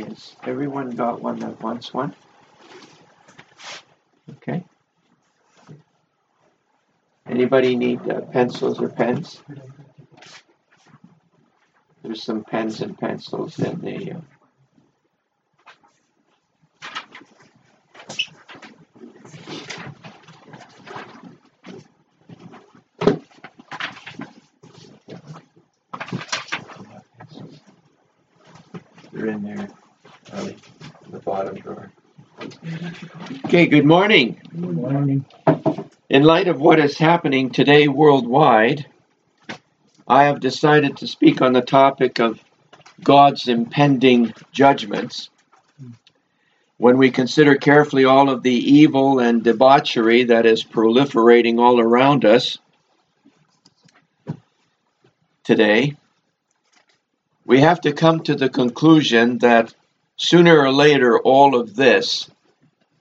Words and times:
Has 0.00 0.34
everyone 0.42 0.90
got 0.90 1.20
one 1.22 1.38
that 1.40 1.60
wants 1.62 1.94
one? 1.94 2.14
Okay. 4.28 4.64
Anybody 7.26 7.76
need 7.76 8.08
uh, 8.10 8.22
pencils 8.22 8.80
or 8.80 8.88
pens? 8.88 9.40
There's 12.02 12.22
some 12.22 12.44
pens 12.44 12.82
and 12.82 12.98
pencils 12.98 13.58
in 13.58 13.80
the. 13.80 14.12
Uh, 14.12 14.20
they're 29.12 29.26
in 29.28 29.42
there, 29.42 29.68
Charlie, 30.26 30.58
in 31.06 31.10
the 31.12 31.20
bottom 31.20 31.54
drawer. 31.54 31.90
Okay, 33.54 33.66
good 33.66 33.86
morning. 33.86 34.40
Good 34.50 34.74
morning. 34.74 35.24
In 36.08 36.24
light 36.24 36.48
of 36.48 36.60
what 36.60 36.80
is 36.80 36.98
happening 36.98 37.50
today 37.50 37.86
worldwide, 37.86 38.84
I 40.08 40.24
have 40.24 40.40
decided 40.40 40.96
to 40.96 41.06
speak 41.06 41.40
on 41.40 41.52
the 41.52 41.60
topic 41.60 42.18
of 42.18 42.42
God's 43.00 43.46
impending 43.46 44.34
judgments. 44.50 45.30
When 46.78 46.98
we 46.98 47.12
consider 47.12 47.54
carefully 47.54 48.04
all 48.04 48.28
of 48.28 48.42
the 48.42 48.50
evil 48.50 49.20
and 49.20 49.44
debauchery 49.44 50.24
that 50.24 50.46
is 50.46 50.64
proliferating 50.64 51.60
all 51.60 51.78
around 51.78 52.24
us 52.24 52.58
today, 55.44 55.96
we 57.46 57.60
have 57.60 57.82
to 57.82 57.92
come 57.92 58.18
to 58.24 58.34
the 58.34 58.48
conclusion 58.48 59.38
that 59.38 59.72
sooner 60.16 60.58
or 60.58 60.72
later 60.72 61.20
all 61.20 61.54
of 61.54 61.76
this 61.76 62.28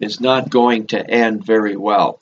is 0.04 0.20
not 0.20 0.50
going 0.50 0.88
to 0.88 1.10
end 1.10 1.46
very 1.46 1.78
well. 1.78 2.20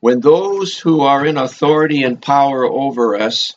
When 0.00 0.20
those 0.20 0.78
who 0.78 1.00
are 1.00 1.26
in 1.26 1.36
authority 1.36 2.04
and 2.04 2.22
power 2.22 2.64
over 2.64 3.16
us 3.16 3.56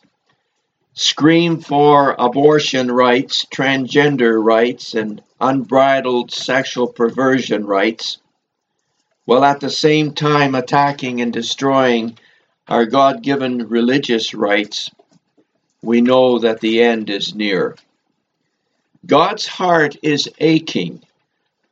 scream 0.94 1.60
for 1.60 2.14
abortion 2.18 2.90
rights, 2.90 3.46
transgender 3.46 4.42
rights, 4.42 4.94
and 4.94 5.22
unbridled 5.40 6.32
sexual 6.32 6.88
perversion 6.88 7.64
rights, 7.64 8.18
while 9.24 9.44
at 9.44 9.60
the 9.60 9.70
same 9.70 10.12
time 10.12 10.54
attacking 10.54 11.20
and 11.20 11.32
destroying 11.32 12.18
our 12.68 12.86
God 12.86 13.22
given 13.22 13.68
religious 13.68 14.34
rights, 14.34 14.90
we 15.80 16.00
know 16.00 16.40
that 16.40 16.60
the 16.60 16.82
end 16.82 17.08
is 17.08 17.34
near. 17.34 17.76
God's 19.06 19.46
heart 19.46 19.96
is 20.02 20.28
aching 20.38 21.02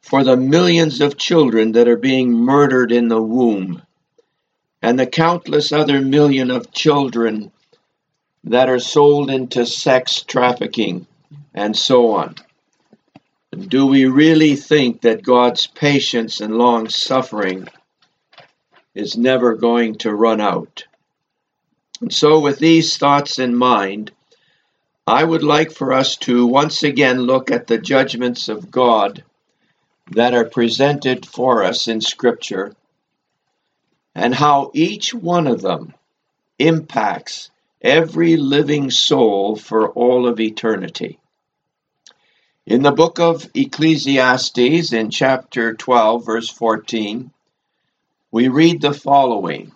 for 0.03 0.25
the 0.25 0.37
millions 0.37 1.01
of 1.01 1.17
children 1.17 1.73
that 1.73 1.89
are 1.89 1.97
being 1.97 2.33
murdered 2.33 2.91
in 2.91 3.09
the 3.09 3.23
womb 3.23 3.83
and 4.83 4.99
the 4.99 5.07
countless 5.07 5.73
other 5.73 6.01
million 6.01 6.51
of 6.51 6.73
children 6.73 7.53
that 8.45 8.69
are 8.69 8.79
sold 8.79 9.31
into 9.31 9.67
sex 9.67 10.23
trafficking 10.23 11.07
and 11.55 11.77
so 11.77 12.13
on. 12.13 12.35
Do 13.53 13.87
we 13.87 14.07
really 14.07 14.57
think 14.57 15.03
that 15.03 15.23
God's 15.23 15.67
patience 15.67 16.41
and 16.41 16.57
long 16.57 16.89
suffering 16.89 17.69
is 18.95 19.17
never 19.17 19.55
going 19.55 19.97
to 19.99 20.15
run 20.15 20.41
out? 20.41 20.85
And 22.01 22.13
so, 22.13 22.41
with 22.41 22.59
these 22.59 22.97
thoughts 22.97 23.39
in 23.39 23.55
mind, 23.55 24.13
I 25.07 25.25
would 25.25 25.43
like 25.43 25.73
for 25.73 25.93
us 25.93 26.17
to 26.19 26.47
once 26.47 26.83
again 26.83 27.23
look 27.23 27.51
at 27.51 27.67
the 27.67 27.79
judgments 27.79 28.49
of 28.49 28.71
God 28.71 29.25
that 30.11 30.35
are 30.35 30.45
presented 30.45 31.27
for 31.27 31.63
us 31.65 31.89
in 31.89 32.01
Scripture 32.01 32.75
and 34.15 34.35
how 34.35 34.71
each 34.75 35.15
one 35.15 35.47
of 35.47 35.63
them 35.63 35.95
impacts 36.59 37.51
every 37.81 38.37
living 38.37 38.91
soul 38.91 39.57
for 39.57 39.89
all 39.91 40.27
of 40.27 40.41
eternity. 40.41 41.19
In 42.67 42.83
the 42.83 42.93
book 42.93 43.19
of 43.19 43.49
Ecclesiastes, 43.55 44.93
in 44.93 45.11
chapter 45.11 45.75
12, 45.75 46.27
verse 46.27 46.51
14, 46.51 47.31
we 48.31 48.49
read 48.49 48.81
the 48.81 48.93
following 48.93 49.73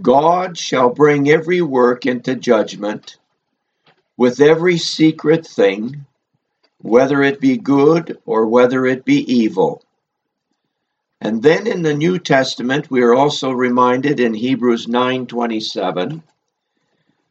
God 0.00 0.56
shall 0.56 0.88
bring 0.88 1.28
every 1.28 1.60
work 1.60 2.06
into 2.06 2.34
judgment 2.34 3.18
with 4.16 4.40
every 4.40 4.78
secret 4.78 5.46
thing, 5.46 6.06
whether 6.82 7.22
it 7.22 7.40
be 7.40 7.56
good 7.56 8.18
or 8.26 8.46
whether 8.46 8.84
it 8.86 9.04
be 9.04 9.32
evil. 9.32 9.82
And 11.20 11.42
then 11.42 11.68
in 11.68 11.82
the 11.82 11.94
New 11.94 12.18
Testament, 12.18 12.90
we 12.90 13.02
are 13.02 13.14
also 13.14 13.52
reminded 13.52 14.18
in 14.18 14.34
Hebrews 14.34 14.88
9:27 14.88 16.22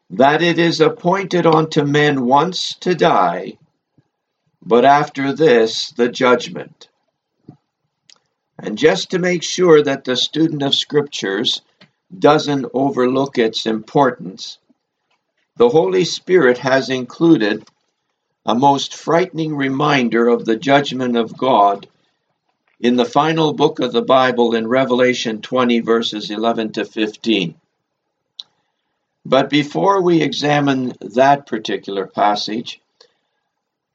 that 0.09 0.41
it 0.41 0.57
is 0.57 0.79
appointed 0.79 1.45
unto 1.45 1.83
men 1.83 2.25
once 2.25 2.73
to 2.75 2.95
die, 2.95 3.57
but 4.61 4.85
after 4.85 5.33
this 5.33 5.91
the 5.91 6.07
judgment. 6.07 6.87
And 8.57 8.77
just 8.77 9.09
to 9.11 9.19
make 9.19 9.43
sure 9.43 9.83
that 9.83 10.05
the 10.05 10.15
student 10.15 10.63
of 10.63 10.75
scriptures 10.75 11.61
doesn't 12.17 12.67
overlook 12.73 13.37
its 13.37 13.65
importance, 13.65 14.59
the 15.57 15.69
Holy 15.69 16.05
Spirit 16.05 16.59
has 16.59 16.89
included 16.89 17.67
a 18.45 18.55
most 18.55 18.95
frightening 18.95 19.55
reminder 19.55 20.27
of 20.27 20.45
the 20.45 20.55
judgment 20.55 21.15
of 21.15 21.37
God 21.37 21.87
in 22.79 22.95
the 22.95 23.05
final 23.05 23.53
book 23.53 23.79
of 23.79 23.91
the 23.91 24.01
Bible 24.01 24.55
in 24.55 24.67
Revelation 24.67 25.41
20, 25.41 25.79
verses 25.81 26.31
11 26.31 26.73
to 26.73 26.85
15. 26.85 27.55
But 29.23 29.49
before 29.51 30.01
we 30.01 30.21
examine 30.21 30.93
that 31.01 31.45
particular 31.45 32.07
passage, 32.07 32.81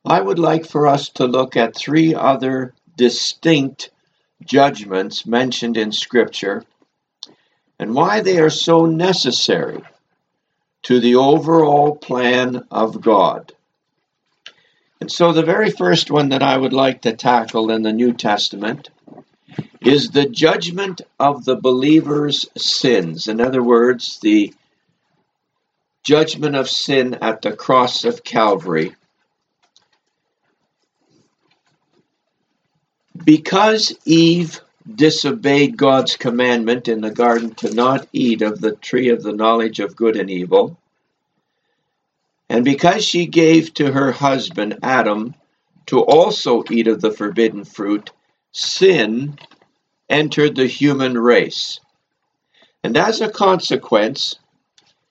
I 0.04 0.20
would 0.20 0.38
like 0.38 0.64
for 0.64 0.86
us 0.86 1.08
to 1.10 1.26
look 1.26 1.56
at 1.56 1.76
three 1.76 2.14
other 2.14 2.74
distinct 2.96 3.90
judgments 4.44 5.26
mentioned 5.26 5.76
in 5.76 5.90
Scripture 5.90 6.62
and 7.80 7.94
why 7.94 8.20
they 8.20 8.38
are 8.38 8.50
so 8.50 8.86
necessary 8.86 9.82
to 10.84 11.00
the 11.00 11.16
overall 11.16 11.96
plan 11.96 12.64
of 12.70 13.00
God. 13.00 13.52
And 15.00 15.12
so, 15.12 15.32
the 15.32 15.42
very 15.42 15.70
first 15.70 16.10
one 16.10 16.30
that 16.30 16.42
I 16.42 16.56
would 16.56 16.72
like 16.72 17.02
to 17.02 17.12
tackle 17.12 17.70
in 17.70 17.82
the 17.82 17.92
New 17.92 18.12
Testament 18.12 18.88
is 19.80 20.10
the 20.10 20.26
judgment 20.26 21.02
of 21.20 21.44
the 21.44 21.56
believer's 21.56 22.46
sins. 22.56 23.28
In 23.28 23.40
other 23.40 23.62
words, 23.62 24.18
the 24.20 24.54
judgment 26.02 26.56
of 26.56 26.68
sin 26.68 27.14
at 27.20 27.42
the 27.42 27.52
cross 27.52 28.04
of 28.04 28.24
Calvary. 28.24 28.94
Because 33.24 33.92
Eve 34.04 34.60
disobeyed 34.94 35.76
God's 35.76 36.16
commandment 36.16 36.88
in 36.88 37.00
the 37.00 37.10
garden 37.10 37.54
to 37.56 37.74
not 37.74 38.06
eat 38.12 38.40
of 38.40 38.60
the 38.60 38.72
tree 38.72 39.08
of 39.08 39.22
the 39.22 39.32
knowledge 39.32 39.80
of 39.80 39.96
good 39.96 40.16
and 40.16 40.30
evil, 40.30 40.78
and 42.48 42.64
because 42.64 43.04
she 43.04 43.26
gave 43.26 43.74
to 43.74 43.92
her 43.92 44.12
husband 44.12 44.78
Adam 44.82 45.34
to 45.86 46.00
also 46.00 46.62
eat 46.70 46.86
of 46.86 47.00
the 47.00 47.10
forbidden 47.10 47.64
fruit, 47.64 48.10
sin 48.52 49.38
entered 50.08 50.54
the 50.54 50.66
human 50.66 51.18
race. 51.18 51.80
And 52.84 52.96
as 52.96 53.20
a 53.20 53.28
consequence, 53.28 54.36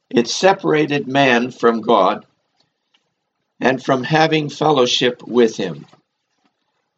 it 0.09 0.27
separated 0.27 1.07
man 1.07 1.51
from 1.51 1.81
God 1.81 2.25
and 3.59 3.83
from 3.83 4.03
having 4.03 4.49
fellowship 4.49 5.21
with 5.27 5.57
him. 5.57 5.85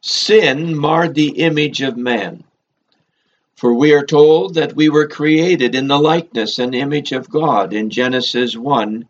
Sin 0.01 0.77
marred 0.77 1.15
the 1.15 1.29
image 1.39 1.81
of 1.81 1.97
man. 1.97 2.43
For 3.55 3.73
we 3.73 3.93
are 3.93 4.05
told 4.05 4.53
that 4.53 4.75
we 4.75 4.89
were 4.89 5.07
created 5.07 5.73
in 5.73 5.87
the 5.87 5.99
likeness 5.99 6.59
and 6.59 6.75
image 6.75 7.11
of 7.11 7.29
God 7.29 7.73
in 7.73 7.89
Genesis 7.89 8.55
1 8.55 9.07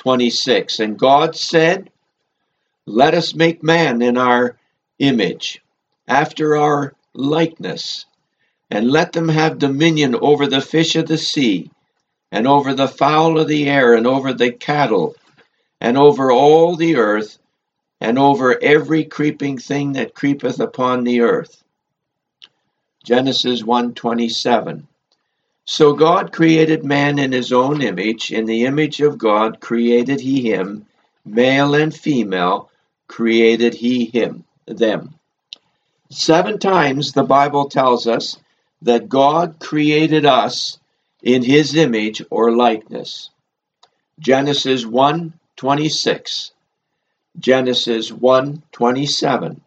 26. 0.00 0.80
And 0.80 0.98
God 0.98 1.36
said, 1.36 1.90
Let 2.86 3.12
us 3.12 3.34
make 3.34 3.62
man 3.62 4.00
in 4.00 4.16
our 4.16 4.56
image, 4.98 5.62
after 6.08 6.56
our 6.56 6.94
likeness, 7.12 8.06
and 8.70 8.90
let 8.90 9.12
them 9.12 9.28
have 9.28 9.58
dominion 9.58 10.14
over 10.14 10.46
the 10.46 10.62
fish 10.62 10.96
of 10.96 11.06
the 11.06 11.18
sea, 11.18 11.70
and 12.32 12.46
over 12.46 12.72
the 12.72 12.88
fowl 12.88 13.38
of 13.38 13.46
the 13.46 13.68
air, 13.68 13.92
and 13.92 14.06
over 14.06 14.32
the 14.32 14.50
cattle, 14.50 15.16
and 15.82 15.98
over 15.98 16.32
all 16.32 16.76
the 16.76 16.96
earth, 16.96 17.38
and 18.00 18.18
over 18.18 18.58
every 18.62 19.04
creeping 19.04 19.58
thing 19.58 19.92
that 19.92 20.14
creepeth 20.14 20.60
upon 20.60 21.04
the 21.04 21.20
earth. 21.20 21.62
Genesis 23.04 23.62
1:27 23.62 24.86
so 25.70 25.92
God 25.92 26.32
created 26.32 26.84
man 26.84 27.20
in 27.20 27.30
his 27.30 27.52
own 27.52 27.80
image. 27.80 28.32
In 28.32 28.44
the 28.44 28.64
image 28.64 29.00
of 29.00 29.16
God 29.16 29.60
created 29.60 30.18
he 30.18 30.50
him, 30.50 30.86
male 31.24 31.76
and 31.76 31.94
female 31.94 32.68
created 33.06 33.74
he 33.74 34.06
him 34.06 34.42
them. 34.66 35.14
Seven 36.10 36.58
times 36.58 37.12
the 37.12 37.22
Bible 37.22 37.68
tells 37.68 38.08
us 38.08 38.36
that 38.82 39.08
God 39.08 39.60
created 39.60 40.26
us 40.26 40.80
in 41.22 41.44
his 41.44 41.76
image 41.76 42.20
or 42.30 42.50
likeness. 42.50 43.30
Genesis 44.18 44.84
1:26, 44.84 46.50
Genesis 47.38 48.10
1:27, 48.10 49.60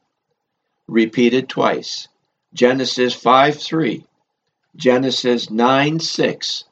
repeated 0.85 1.47
twice. 1.47 2.09
Genesis 2.53 3.15
5:3, 3.15 4.03
Genesis 4.75 5.51
9:6, 5.51 6.63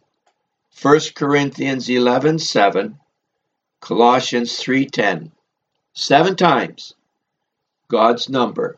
1 0.82 1.00
Corinthians 1.14 1.88
11:7, 1.88 2.98
Colossians 3.80 4.58
3:10. 4.58 5.32
Seven 5.94 6.36
times 6.36 6.96
God's 7.90 8.28
number. 8.28 8.76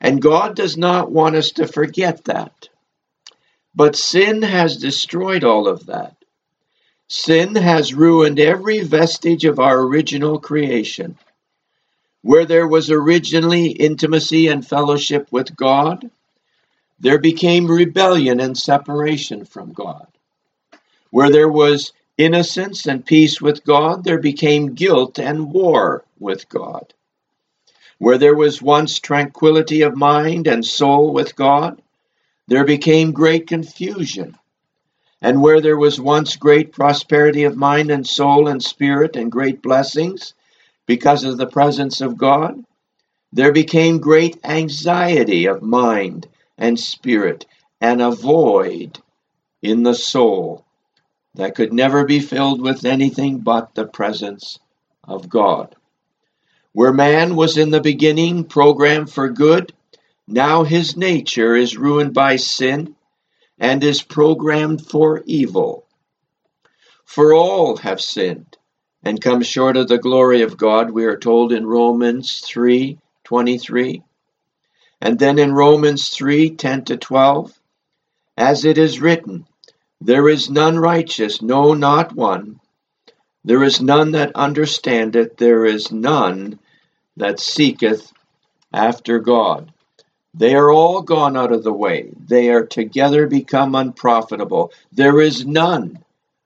And 0.00 0.22
God 0.22 0.56
does 0.56 0.78
not 0.78 1.12
want 1.12 1.36
us 1.36 1.50
to 1.52 1.66
forget 1.66 2.24
that. 2.24 2.70
But 3.74 3.96
sin 3.96 4.40
has 4.40 4.78
destroyed 4.78 5.44
all 5.44 5.68
of 5.68 5.84
that. 5.86 6.16
Sin 7.08 7.54
has 7.54 7.92
ruined 7.92 8.40
every 8.40 8.80
vestige 8.80 9.44
of 9.44 9.58
our 9.58 9.78
original 9.80 10.40
creation. 10.40 11.18
Where 12.22 12.46
there 12.46 12.66
was 12.66 12.90
originally 12.90 13.66
intimacy 13.66 14.48
and 14.48 14.66
fellowship 14.66 15.28
with 15.30 15.54
God, 15.54 16.10
there 17.02 17.18
became 17.18 17.66
rebellion 17.66 18.38
and 18.38 18.56
separation 18.56 19.44
from 19.44 19.72
God. 19.72 20.06
Where 21.10 21.30
there 21.30 21.48
was 21.48 21.92
innocence 22.16 22.86
and 22.86 23.04
peace 23.04 23.42
with 23.42 23.64
God, 23.64 24.04
there 24.04 24.20
became 24.20 24.74
guilt 24.74 25.18
and 25.18 25.52
war 25.52 26.04
with 26.20 26.48
God. 26.48 26.94
Where 27.98 28.18
there 28.18 28.36
was 28.36 28.62
once 28.62 29.00
tranquility 29.00 29.82
of 29.82 29.96
mind 29.96 30.46
and 30.46 30.64
soul 30.64 31.12
with 31.12 31.34
God, 31.34 31.82
there 32.46 32.64
became 32.64 33.10
great 33.10 33.48
confusion. 33.48 34.38
And 35.20 35.42
where 35.42 35.60
there 35.60 35.76
was 35.76 36.00
once 36.00 36.36
great 36.36 36.70
prosperity 36.70 37.42
of 37.42 37.56
mind 37.56 37.90
and 37.90 38.06
soul 38.06 38.46
and 38.46 38.62
spirit 38.62 39.16
and 39.16 39.30
great 39.30 39.60
blessings 39.60 40.34
because 40.86 41.24
of 41.24 41.36
the 41.36 41.48
presence 41.48 42.00
of 42.00 42.16
God, 42.16 42.64
there 43.32 43.52
became 43.52 43.98
great 43.98 44.38
anxiety 44.44 45.46
of 45.46 45.62
mind 45.62 46.28
and 46.62 46.78
spirit 46.78 47.44
and 47.80 48.00
a 48.00 48.12
void 48.12 48.96
in 49.62 49.82
the 49.82 49.94
soul 49.94 50.64
that 51.34 51.56
could 51.56 51.72
never 51.72 52.04
be 52.04 52.20
filled 52.20 52.62
with 52.62 52.84
anything 52.84 53.40
but 53.40 53.74
the 53.74 53.84
presence 53.84 54.60
of 55.02 55.28
God. 55.28 55.74
Where 56.72 56.92
man 56.92 57.34
was 57.34 57.58
in 57.58 57.70
the 57.70 57.80
beginning 57.80 58.44
programmed 58.44 59.10
for 59.10 59.28
good, 59.28 59.72
now 60.28 60.62
his 60.62 60.96
nature 60.96 61.56
is 61.56 61.76
ruined 61.76 62.14
by 62.14 62.36
sin 62.36 62.94
and 63.58 63.82
is 63.82 64.00
programmed 64.00 64.86
for 64.86 65.24
evil. 65.26 65.84
For 67.04 67.34
all 67.34 67.76
have 67.78 68.00
sinned 68.00 68.56
and 69.02 69.20
come 69.20 69.42
short 69.42 69.76
of 69.76 69.88
the 69.88 69.98
glory 69.98 70.42
of 70.42 70.56
God, 70.56 70.92
we 70.92 71.06
are 71.06 71.18
told 71.18 71.52
in 71.52 71.66
Romans 71.66 72.40
3:23. 72.40 74.04
And 75.04 75.18
then 75.18 75.36
in 75.36 75.52
Romans 75.52 76.10
3:10 76.10 76.84
to 76.84 76.96
12, 76.96 77.58
as 78.36 78.64
it 78.64 78.78
is 78.78 79.00
written, 79.00 79.48
there 80.00 80.28
is 80.28 80.48
none 80.48 80.78
righteous, 80.78 81.42
no 81.42 81.74
not 81.74 82.14
one. 82.14 82.60
There 83.44 83.64
is 83.64 83.82
none 83.82 84.12
that 84.12 84.30
understandeth, 84.36 85.38
there 85.38 85.64
is 85.64 85.90
none 85.90 86.60
that 87.16 87.40
seeketh 87.40 88.12
after 88.72 89.18
God. 89.18 89.72
They 90.34 90.54
are 90.54 90.70
all 90.70 91.02
gone 91.02 91.36
out 91.36 91.50
of 91.50 91.64
the 91.64 91.72
way. 91.72 92.12
They 92.16 92.50
are 92.50 92.64
together 92.64 93.26
become 93.26 93.74
unprofitable. 93.74 94.70
There 94.92 95.20
is 95.20 95.44
none 95.44 95.98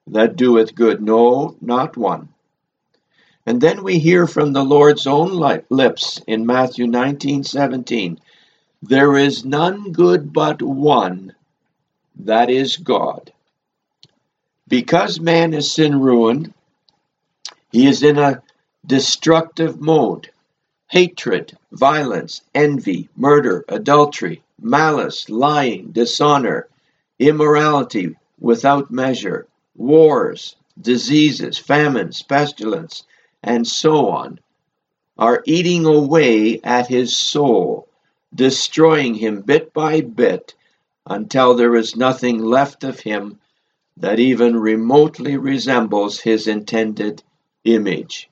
that 0.07 0.37
doeth 0.37 0.75
good, 0.75 1.03
no, 1.03 1.57
not 1.61 1.99
one. 1.99 2.31
And 3.45 3.61
then 3.61 3.85
we 3.85 3.99
hear 3.99 4.27
from 4.27 4.55
the 4.55 4.65
Lord's 4.65 5.07
own 5.07 5.33
lips 5.69 6.23
in 6.27 6.47
Matthew 6.47 6.87
19:17, 6.87 8.19
there 8.83 9.17
is 9.17 9.45
none 9.45 9.93
good 9.93 10.33
but 10.33 10.63
one, 10.63 11.35
that 12.17 12.51
is 12.51 12.77
God. 12.77 13.33
Because 14.69 15.21
man 15.21 15.55
is 15.55 15.73
sin 15.73 16.01
ruined, 16.01 16.53
he 17.71 17.87
is 17.87 18.03
in 18.03 18.19
a 18.19 18.43
destructive 18.87 19.81
mode 19.81 20.31
hatred, 20.89 21.57
violence, 21.73 22.43
envy, 22.55 23.09
murder, 23.17 23.65
adultery, 23.69 24.43
malice, 24.61 25.29
lying, 25.29 25.91
dishonor, 25.91 26.69
immorality 27.19 28.15
without 28.39 28.91
measure, 28.91 29.47
wars, 29.75 30.57
diseases, 30.81 31.59
famines, 31.59 32.23
pestilence, 32.23 33.03
and 33.43 33.67
so 33.67 34.09
on, 34.11 34.39
are 35.19 35.43
eating 35.47 35.87
away 35.87 36.61
at 36.63 36.87
his 36.87 37.17
soul, 37.17 37.86
destroying 38.35 39.15
him 39.15 39.41
bit 39.43 39.73
by 39.73 40.01
bit 40.01 40.55
until 41.07 41.55
there 41.55 41.75
is 41.75 41.97
nothing 41.97 42.39
left 42.39 42.85
of 42.85 43.01
him 43.01 43.39
that 43.97 44.19
even 44.19 44.57
remotely 44.57 45.37
resembles 45.37 46.21
his 46.21 46.47
intended 46.47 47.23
image. 47.65 48.29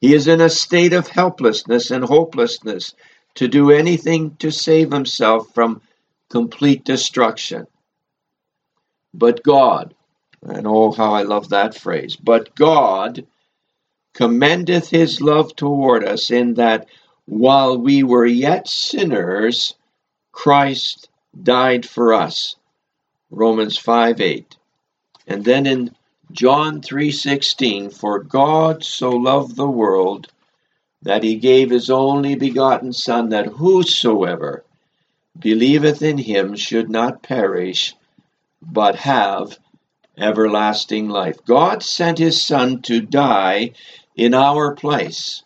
He 0.00 0.14
is 0.14 0.28
in 0.28 0.40
a 0.40 0.50
state 0.50 0.92
of 0.92 1.08
helplessness 1.08 1.90
and 1.90 2.04
hopelessness 2.04 2.94
to 3.36 3.48
do 3.48 3.70
anything 3.70 4.36
to 4.36 4.52
save 4.52 4.92
himself 4.92 5.52
from 5.54 5.80
complete 6.28 6.84
destruction. 6.84 7.66
But 9.12 9.42
God, 9.42 9.94
and 10.42 10.66
oh, 10.66 10.92
how 10.92 11.14
I 11.14 11.22
love 11.22 11.48
that 11.48 11.74
phrase, 11.74 12.16
but 12.16 12.54
God 12.54 13.26
commendeth 14.14 14.90
his 14.90 15.20
love 15.20 15.56
toward 15.56 16.04
us 16.04 16.30
in 16.30 16.54
that 16.54 16.86
while 17.26 17.78
we 17.78 18.02
were 18.02 18.26
yet 18.26 18.68
sinners, 18.68 19.74
Christ 20.32 21.08
died 21.42 21.86
for 21.86 22.12
us. 22.12 22.56
Romans 23.30 23.78
5 23.78 24.20
8. 24.20 24.56
And 25.26 25.44
then 25.44 25.66
in 25.66 25.94
John 26.32 26.80
3:16 26.80 27.90
For 27.92 28.18
God 28.18 28.82
so 28.82 29.10
loved 29.10 29.54
the 29.54 29.70
world 29.70 30.32
that 31.02 31.22
he 31.22 31.36
gave 31.36 31.70
his 31.70 31.90
only 31.90 32.34
begotten 32.34 32.92
son 32.92 33.28
that 33.28 33.46
whosoever 33.46 34.64
believeth 35.38 36.02
in 36.02 36.18
him 36.18 36.56
should 36.56 36.90
not 36.90 37.22
perish 37.22 37.94
but 38.60 38.96
have 38.96 39.58
everlasting 40.18 41.08
life. 41.08 41.38
God 41.44 41.82
sent 41.82 42.18
his 42.18 42.42
son 42.42 42.82
to 42.82 43.00
die 43.00 43.72
in 44.16 44.34
our 44.34 44.74
place. 44.74 45.43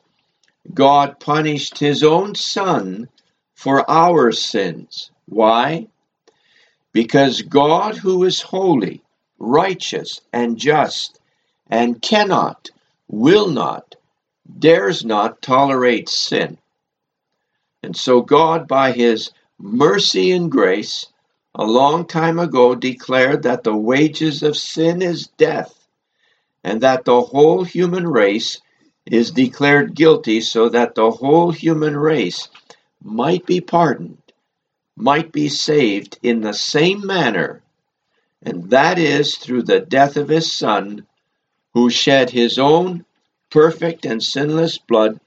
God 0.74 1.18
punished 1.20 1.78
his 1.78 2.02
own 2.02 2.34
son 2.34 3.08
for 3.54 3.88
our 3.90 4.32
sins. 4.32 5.10
Why? 5.26 5.88
Because 6.92 7.42
God 7.42 7.96
who 7.96 8.24
is 8.24 8.40
holy 8.40 9.02
righteous 9.38 10.20
and 10.32 10.58
just, 10.58 11.20
and 11.68 12.02
cannot, 12.02 12.70
will 13.08 13.48
not, 13.48 13.94
dares 14.58 15.04
not 15.04 15.40
tolerate 15.42 16.08
sin. 16.08 16.58
And 17.82 17.96
so 17.96 18.20
God, 18.20 18.66
by 18.66 18.92
his 18.92 19.30
mercy 19.58 20.32
and 20.32 20.50
grace, 20.50 21.06
a 21.54 21.64
long 21.64 22.06
time 22.06 22.38
ago 22.38 22.74
declared 22.74 23.42
that 23.44 23.64
the 23.64 23.76
wages 23.76 24.42
of 24.42 24.56
sin 24.56 25.02
is 25.02 25.28
death, 25.28 25.86
and 26.62 26.80
that 26.80 27.04
the 27.04 27.20
whole 27.20 27.64
human 27.64 28.06
race 28.06 28.60
is 29.12 29.30
declared 29.30 29.94
guilty 29.94 30.40
so 30.40 30.68
that 30.68 30.94
the 30.94 31.10
whole 31.10 31.50
human 31.50 31.96
race 31.96 32.48
might 33.02 33.46
be 33.46 33.60
pardoned, 33.60 34.22
might 34.96 35.32
be 35.32 35.48
saved 35.48 36.18
in 36.22 36.40
the 36.40 36.54
same 36.54 37.06
manner 37.06 37.62
and 38.42 38.70
that 38.70 38.98
is 38.98 39.36
through 39.36 39.62
the 39.62 39.80
death 39.80 40.16
of 40.16 40.28
his 40.28 40.52
Son, 40.52 41.06
who 41.74 41.90
shed 41.90 42.30
his 42.30 42.58
own 42.58 43.04
perfect 43.50 44.04
and 44.04 44.22
sinless 44.22 44.78
blood 44.78 45.18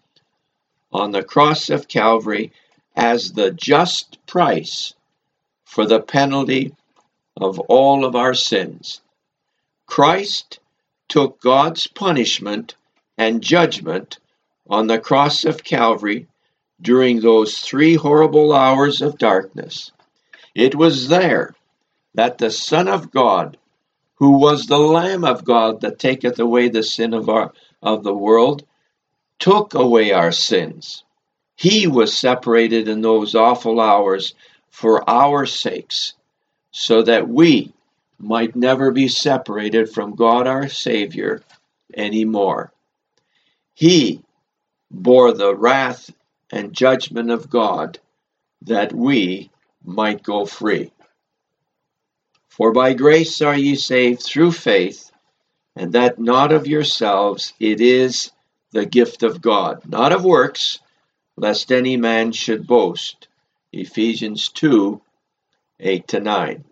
on 0.91 1.11
the 1.11 1.23
cross 1.23 1.69
of 1.69 1.88
Calvary 1.88 2.53
as 2.95 3.33
the 3.33 3.51
just 3.51 4.25
price 4.25 4.93
for 5.65 5.85
the 5.85 6.00
penalty 6.00 6.75
of 7.35 7.59
all 7.59 8.05
of 8.05 8.15
our 8.15 8.33
sins. 8.33 9.01
Christ 9.85 10.59
took 11.07 11.41
God's 11.41 11.88
punishment 11.88 12.75
and 13.21 13.43
judgment 13.43 14.17
on 14.67 14.87
the 14.87 14.97
cross 14.97 15.45
of 15.45 15.63
Calvary 15.63 16.25
during 16.81 17.21
those 17.21 17.59
three 17.59 17.93
horrible 17.93 18.51
hours 18.51 18.99
of 18.99 19.19
darkness. 19.19 19.91
It 20.55 20.73
was 20.73 21.07
there 21.07 21.53
that 22.15 22.39
the 22.39 22.49
Son 22.49 22.87
of 22.87 23.11
God, 23.11 23.57
who 24.15 24.39
was 24.39 24.65
the 24.65 24.79
Lamb 24.79 25.23
of 25.23 25.45
God 25.45 25.81
that 25.81 25.99
taketh 25.99 26.39
away 26.39 26.69
the 26.69 26.81
sin 26.81 27.13
of 27.13 27.29
our 27.29 27.53
of 27.83 28.03
the 28.03 28.13
world, 28.13 28.65
took 29.37 29.75
away 29.75 30.11
our 30.11 30.31
sins. 30.31 31.03
He 31.55 31.85
was 31.85 32.17
separated 32.17 32.87
in 32.87 33.01
those 33.01 33.35
awful 33.35 33.79
hours 33.79 34.33
for 34.71 35.07
our 35.07 35.45
sakes, 35.45 36.13
so 36.71 37.03
that 37.03 37.27
we 37.27 37.71
might 38.17 38.55
never 38.55 38.89
be 38.89 39.07
separated 39.07 39.91
from 39.91 40.15
God 40.15 40.47
our 40.47 40.67
Savior 40.67 41.43
anymore. 41.95 42.71
He 43.81 44.21
bore 44.91 45.33
the 45.33 45.55
wrath 45.55 46.11
and 46.51 46.71
judgment 46.71 47.31
of 47.31 47.50
God 47.50 47.97
that 48.61 48.93
we 48.93 49.50
might 49.83 50.21
go 50.21 50.45
free. 50.45 50.91
For 52.47 52.71
by 52.73 52.93
grace 52.93 53.41
are 53.41 53.57
ye 53.57 53.73
saved 53.73 54.21
through 54.21 54.51
faith, 54.51 55.11
and 55.75 55.93
that 55.93 56.19
not 56.19 56.51
of 56.51 56.67
yourselves, 56.67 57.53
it 57.59 57.81
is 57.81 58.31
the 58.69 58.85
gift 58.85 59.23
of 59.23 59.41
God, 59.41 59.81
not 59.89 60.11
of 60.11 60.23
works, 60.23 60.77
lest 61.35 61.71
any 61.71 61.97
man 61.97 62.33
should 62.33 62.67
boast. 62.67 63.29
Ephesians 63.73 64.50
2 64.50 65.01
8 65.79 66.07
to 66.07 66.19
9. 66.19 66.63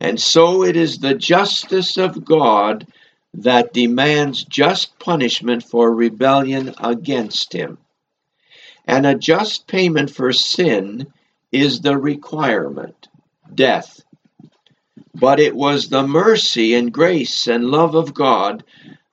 And 0.00 0.20
so 0.20 0.64
it 0.64 0.74
is 0.74 0.98
the 0.98 1.14
justice 1.14 1.96
of 1.96 2.24
God 2.24 2.84
that 3.34 3.72
demands 3.72 4.44
just 4.44 4.98
punishment 4.98 5.62
for 5.62 5.94
rebellion 5.94 6.74
against 6.78 7.52
Him. 7.52 7.78
And 8.86 9.06
a 9.06 9.14
just 9.14 9.66
payment 9.66 10.10
for 10.10 10.32
sin 10.32 11.12
is 11.52 11.80
the 11.80 11.96
requirement 11.96 13.08
death. 13.54 14.00
But 15.14 15.40
it 15.40 15.54
was 15.54 15.88
the 15.88 16.06
mercy 16.06 16.74
and 16.74 16.92
grace 16.92 17.46
and 17.46 17.64
love 17.64 17.94
of 17.94 18.14
God 18.14 18.64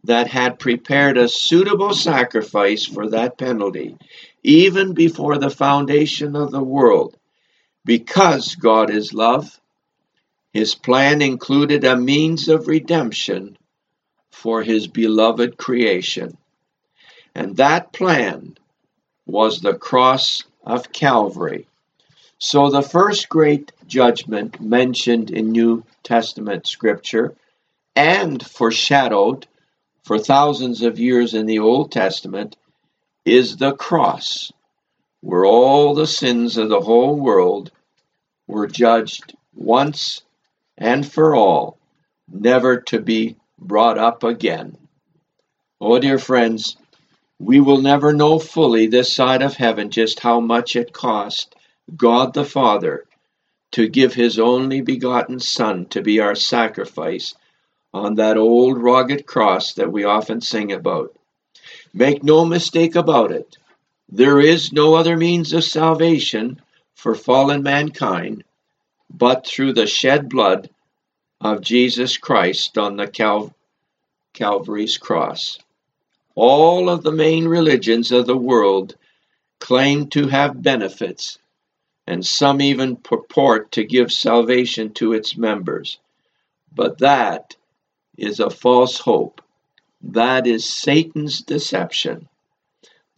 that 0.04 0.28
had 0.28 0.60
prepared 0.60 1.18
a 1.18 1.28
suitable 1.28 1.94
sacrifice 1.94 2.86
for 2.86 3.10
that 3.10 3.38
penalty, 3.38 3.98
even 4.44 4.94
before 4.94 5.38
the 5.38 5.50
foundation 5.50 6.36
of 6.36 6.52
the 6.52 6.64
world. 6.64 7.18
Because 7.84 8.56
God 8.56 8.90
is 8.90 9.14
love, 9.14 9.60
his 10.54 10.76
plan 10.76 11.22
included 11.22 11.84
a 11.84 11.98
means 11.98 12.48
of 12.48 12.68
redemption 12.68 13.58
for 14.46 14.62
his 14.62 14.86
beloved 14.86 15.58
creation. 15.58 16.38
And 17.34 17.58
that 17.58 17.92
plan 17.92 18.56
was 19.26 19.60
the 19.60 19.74
cross 19.74 20.44
of 20.64 20.92
Calvary. 20.92 21.66
So, 22.38 22.70
the 22.70 22.84
first 22.84 23.28
great 23.28 23.72
judgment 23.88 24.62
mentioned 24.62 25.32
in 25.32 25.52
New 25.52 25.84
Testament 26.04 26.68
scripture 26.68 27.34
and 27.96 28.46
foreshadowed 28.46 29.48
for 30.04 30.20
thousands 30.20 30.84
of 30.84 31.00
years 31.00 31.34
in 31.34 31.48
the 31.48 31.58
Old 31.58 31.92
Testament 31.92 32.56
is 33.26 33.58
the 33.58 33.74
cross, 33.74 34.52
where 35.22 35.44
all 35.44 35.96
the 35.96 36.06
sins 36.06 36.58
of 36.58 36.70
the 36.70 36.82
whole 36.82 37.16
world 37.16 37.72
were 38.46 38.68
judged 38.68 39.36
once 39.56 40.22
and 40.78 41.04
for 41.04 41.36
all, 41.36 41.80
never 42.32 42.82
to 42.82 43.00
be 43.00 43.38
brought 43.60 43.98
up 43.98 44.24
again. 44.24 44.78
Oh, 45.80 46.00
dear 46.00 46.20
friends, 46.20 46.78
we 47.40 47.60
will 47.60 47.82
never 47.82 48.14
know 48.14 48.40
fully 48.40 48.88
this 48.88 49.14
side 49.14 49.42
of 49.42 49.56
heaven 49.56 49.90
just 49.90 50.20
how 50.20 50.40
much 50.40 50.76
it 50.76 50.94
cost 50.94 51.56
God 51.96 52.34
the 52.34 52.46
Father 52.46 53.06
to 53.72 53.88
give 53.88 54.14
his 54.14 54.40
only 54.40 54.82
begotten 54.82 55.40
Son 55.40 55.86
to 55.88 56.02
be 56.02 56.20
our 56.20 56.36
sacrifice 56.36 57.36
on 57.94 58.16
that 58.16 58.38
old 58.38 58.82
rugged 58.82 59.26
cross 59.26 59.74
that 59.74 59.92
we 59.92 60.04
often 60.04 60.42
sing 60.42 60.72
about. 60.72 61.16
Make 61.94 62.24
no 62.24 62.46
mistake 62.46 62.96
about 62.96 63.32
it. 63.32 63.58
There 64.10 64.40
is 64.40 64.72
no 64.72 64.96
other 64.96 65.18
means 65.18 65.54
of 65.54 65.64
salvation 65.64 66.62
for 66.96 67.16
fallen 67.16 67.64
mankind 67.64 68.44
but 69.18 69.46
through 69.46 69.74
the 69.74 69.88
shed 69.88 70.30
blood 70.30 70.70
of 71.46 71.62
Jesus 71.62 72.18
Christ 72.18 72.78
on 72.78 72.98
the 72.98 73.08
Cal- 73.08 73.56
Calvary's 74.34 74.98
cross. 74.98 75.60
All 76.34 76.90
of 76.90 77.04
the 77.04 77.12
main 77.12 77.48
religions 77.48 78.12
of 78.12 78.26
the 78.26 78.36
world 78.38 78.96
claim 79.60 80.08
to 80.10 80.28
have 80.28 80.64
benefits, 80.64 81.38
and 82.08 82.26
some 82.26 82.62
even 82.62 82.96
purport 82.96 83.72
to 83.74 83.84
give 83.84 84.12
salvation 84.12 84.94
to 84.94 85.14
its 85.14 85.38
members. 85.38 86.00
But 86.74 86.98
that 86.98 87.56
is 88.18 88.40
a 88.40 88.50
false 88.50 88.98
hope. 88.98 89.42
That 90.02 90.48
is 90.48 90.68
Satan's 90.68 91.42
deception. 91.42 92.28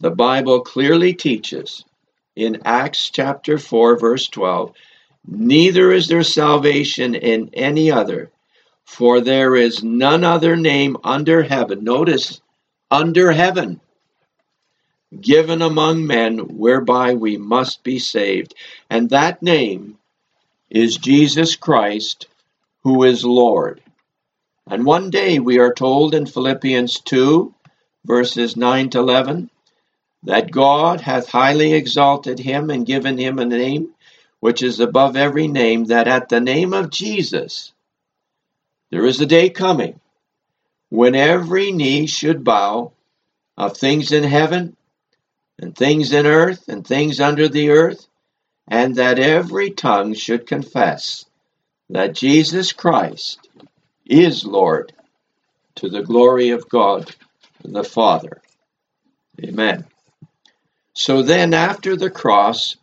The 0.00 0.10
Bible 0.10 0.60
clearly 0.60 1.14
teaches 1.14 1.84
in 2.36 2.62
Acts 2.64 3.10
chapter 3.10 3.58
4, 3.58 3.98
verse 3.98 4.28
12 4.28 4.74
Neither 5.30 5.92
is 5.92 6.08
there 6.08 6.22
salvation 6.22 7.14
in 7.14 7.50
any 7.52 7.90
other, 7.90 8.30
for 8.86 9.20
there 9.20 9.54
is 9.56 9.84
none 9.84 10.24
other 10.24 10.56
name 10.56 10.96
under 11.04 11.42
heaven. 11.42 11.84
Notice, 11.84 12.40
under 12.90 13.30
heaven, 13.30 13.78
given 15.20 15.60
among 15.60 16.06
men 16.06 16.38
whereby 16.56 17.12
we 17.12 17.36
must 17.36 17.82
be 17.82 17.98
saved. 17.98 18.54
And 18.88 19.10
that 19.10 19.42
name 19.42 19.98
is 20.70 20.96
Jesus 20.96 21.56
Christ, 21.56 22.26
who 22.82 23.04
is 23.04 23.22
Lord. 23.22 23.82
And 24.66 24.86
one 24.86 25.10
day 25.10 25.38
we 25.38 25.58
are 25.58 25.74
told 25.74 26.14
in 26.14 26.24
Philippians 26.24 27.00
2, 27.00 27.54
verses 28.06 28.56
9 28.56 28.88
to 28.90 28.98
11, 29.00 29.50
that 30.22 30.50
God 30.50 31.02
hath 31.02 31.28
highly 31.28 31.74
exalted 31.74 32.38
him 32.38 32.70
and 32.70 32.86
given 32.86 33.18
him 33.18 33.38
a 33.38 33.44
name 33.44 33.94
which 34.40 34.62
is 34.62 34.80
above 34.80 35.16
every 35.16 35.48
name, 35.48 35.86
that 35.86 36.08
at 36.08 36.28
the 36.28 36.40
name 36.40 36.72
of 36.72 36.90
Jesus 36.90 37.72
there 38.90 39.04
is 39.04 39.20
a 39.20 39.26
day 39.26 39.50
coming 39.50 40.00
when 40.88 41.14
every 41.14 41.72
knee 41.72 42.06
should 42.06 42.44
bow 42.44 42.92
of 43.56 43.76
things 43.76 44.12
in 44.12 44.24
heaven 44.24 44.76
and 45.58 45.76
things 45.76 46.12
in 46.12 46.26
earth 46.26 46.68
and 46.68 46.86
things 46.86 47.20
under 47.20 47.48
the 47.48 47.70
earth, 47.70 48.06
and 48.68 48.96
that 48.96 49.18
every 49.18 49.70
tongue 49.70 50.14
should 50.14 50.46
confess 50.46 51.24
that 51.90 52.14
Jesus 52.14 52.72
Christ 52.72 53.48
is 54.06 54.44
Lord 54.44 54.92
to 55.76 55.88
the 55.88 56.02
glory 56.02 56.50
of 56.50 56.68
God 56.68 57.14
the 57.64 57.84
Father. 57.84 58.40
Amen. 59.42 59.84
So 60.94 61.22
then, 61.22 61.54
after 61.54 61.96
the 61.96 62.10
cross, 62.10 62.76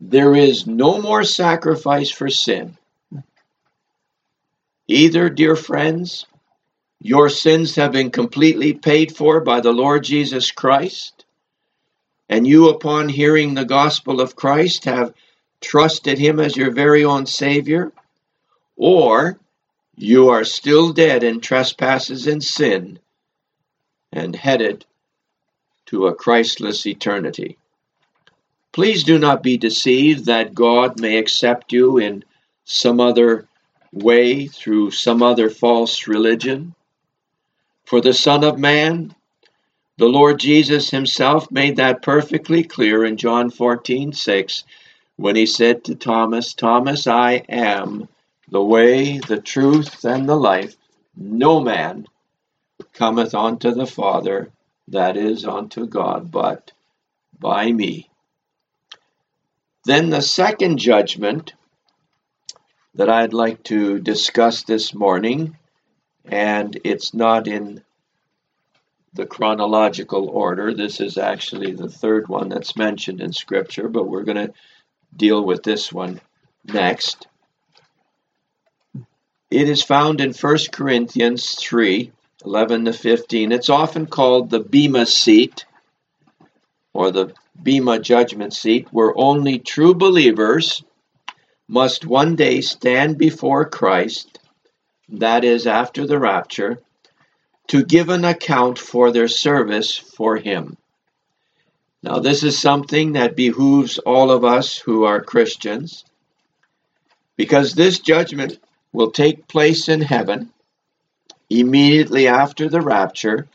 there 0.00 0.34
is 0.34 0.66
no 0.66 1.00
more 1.00 1.24
sacrifice 1.24 2.10
for 2.10 2.30
sin. 2.30 2.76
Either, 4.88 5.28
dear 5.28 5.54
friends, 5.54 6.26
your 7.00 7.28
sins 7.28 7.76
have 7.76 7.92
been 7.92 8.10
completely 8.10 8.72
paid 8.72 9.14
for 9.14 9.40
by 9.40 9.60
the 9.60 9.72
Lord 9.72 10.02
Jesus 10.04 10.50
Christ, 10.50 11.24
and 12.28 12.46
you, 12.46 12.70
upon 12.70 13.08
hearing 13.08 13.54
the 13.54 13.64
gospel 13.64 14.20
of 14.20 14.36
Christ, 14.36 14.84
have 14.86 15.14
trusted 15.60 16.18
Him 16.18 16.40
as 16.40 16.56
your 16.56 16.70
very 16.70 17.04
own 17.04 17.26
Savior, 17.26 17.92
or 18.76 19.38
you 19.96 20.30
are 20.30 20.44
still 20.44 20.92
dead 20.92 21.22
in 21.22 21.40
trespasses 21.40 22.26
and 22.26 22.42
sin 22.42 22.98
and 24.12 24.34
headed 24.34 24.86
to 25.86 26.06
a 26.06 26.14
Christless 26.14 26.86
eternity. 26.86 27.58
Please 28.72 29.02
do 29.02 29.18
not 29.18 29.42
be 29.42 29.56
deceived 29.56 30.26
that 30.26 30.54
God 30.54 31.00
may 31.00 31.16
accept 31.16 31.72
you 31.72 31.98
in 31.98 32.24
some 32.64 33.00
other 33.00 33.48
way 33.92 34.46
through 34.46 34.92
some 34.92 35.22
other 35.22 35.50
false 35.50 36.06
religion. 36.06 36.74
For 37.84 38.00
the 38.00 38.14
Son 38.14 38.44
of 38.44 38.58
Man, 38.58 39.14
the 39.96 40.06
Lord 40.06 40.38
Jesus 40.38 40.90
himself 40.90 41.50
made 41.50 41.76
that 41.76 42.02
perfectly 42.02 42.62
clear 42.62 43.04
in 43.04 43.16
John 43.16 43.50
14 43.50 44.12
6 44.12 44.64
when 45.16 45.36
he 45.36 45.46
said 45.46 45.84
to 45.84 45.94
Thomas, 45.94 46.54
Thomas, 46.54 47.06
I 47.06 47.42
am 47.48 48.08
the 48.48 48.62
way, 48.62 49.18
the 49.18 49.40
truth, 49.40 50.04
and 50.04 50.28
the 50.28 50.36
life. 50.36 50.76
No 51.16 51.60
man 51.60 52.06
cometh 52.92 53.34
unto 53.34 53.72
the 53.72 53.86
Father, 53.86 54.52
that 54.88 55.16
is, 55.16 55.44
unto 55.44 55.86
God, 55.86 56.30
but 56.30 56.72
by 57.38 57.72
me. 57.72 58.09
Then 59.84 60.10
the 60.10 60.20
second 60.20 60.78
judgment 60.78 61.54
that 62.94 63.08
I'd 63.08 63.32
like 63.32 63.62
to 63.64 63.98
discuss 63.98 64.62
this 64.62 64.92
morning, 64.92 65.56
and 66.24 66.78
it's 66.84 67.14
not 67.14 67.46
in 67.46 67.82
the 69.14 69.26
chronological 69.26 70.28
order. 70.28 70.74
This 70.74 71.00
is 71.00 71.16
actually 71.18 71.72
the 71.72 71.88
third 71.88 72.28
one 72.28 72.48
that's 72.48 72.76
mentioned 72.76 73.20
in 73.20 73.32
Scripture, 73.32 73.88
but 73.88 74.08
we're 74.08 74.24
going 74.24 74.48
to 74.48 74.52
deal 75.16 75.44
with 75.44 75.62
this 75.62 75.92
one 75.92 76.20
next. 76.64 77.26
It 79.50 79.68
is 79.68 79.82
found 79.82 80.20
in 80.20 80.32
1 80.32 80.58
Corinthians 80.70 81.54
3 81.54 82.12
11 82.44 82.86
to 82.86 82.92
15. 82.92 83.52
It's 83.52 83.68
often 83.68 84.06
called 84.06 84.48
the 84.48 84.60
Bema 84.60 85.04
seat, 85.04 85.66
or 86.94 87.10
the 87.10 87.34
Bema 87.62 87.98
judgment 87.98 88.54
seat, 88.54 88.88
where 88.90 89.16
only 89.16 89.58
true 89.58 89.94
believers 89.94 90.82
must 91.68 92.06
one 92.06 92.36
day 92.36 92.60
stand 92.60 93.18
before 93.18 93.64
Christ, 93.68 94.38
that 95.08 95.44
is, 95.44 95.66
after 95.66 96.06
the 96.06 96.18
rapture, 96.18 96.80
to 97.68 97.84
give 97.84 98.08
an 98.08 98.24
account 98.24 98.78
for 98.78 99.12
their 99.12 99.28
service 99.28 99.96
for 99.96 100.36
Him. 100.36 100.76
Now, 102.02 102.18
this 102.18 102.42
is 102.42 102.58
something 102.58 103.12
that 103.12 103.36
behooves 103.36 103.98
all 103.98 104.30
of 104.30 104.44
us 104.44 104.78
who 104.78 105.04
are 105.04 105.20
Christians, 105.20 106.04
because 107.36 107.74
this 107.74 108.00
judgment 108.00 108.58
will 108.92 109.10
take 109.10 109.46
place 109.46 109.88
in 109.88 110.00
heaven 110.00 110.52
immediately 111.48 112.26
after 112.28 112.68
the 112.68 112.80
rapture, 112.80 113.48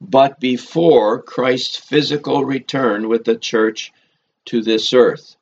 but 0.00 0.40
before 0.40 1.22
Christ's 1.22 1.76
physical 1.76 2.44
return 2.44 3.08
with 3.08 3.24
the 3.24 3.36
church 3.36 3.92
to 4.46 4.62
this 4.62 4.92
earth. 4.92 5.36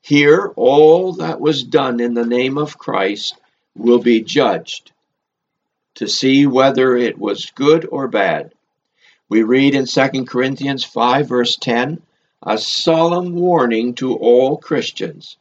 Here, 0.00 0.52
all 0.56 1.14
that 1.14 1.40
was 1.40 1.64
done 1.64 2.00
in 2.00 2.14
the 2.14 2.26
name 2.26 2.58
of 2.58 2.78
Christ 2.78 3.36
will 3.74 3.98
be 3.98 4.22
judged 4.22 4.92
to 5.96 6.08
see 6.08 6.46
whether 6.46 6.96
it 6.96 7.18
was 7.18 7.50
good 7.54 7.88
or 7.90 8.06
bad. 8.06 8.52
We 9.28 9.42
read 9.42 9.74
in 9.74 9.86
2 9.86 10.24
Corinthians 10.24 10.84
5, 10.84 11.28
verse 11.28 11.56
10, 11.56 12.00
a 12.42 12.58
solemn 12.58 13.34
warning 13.34 13.94
to 13.94 14.14
all 14.14 14.58
Christians. 14.58 15.36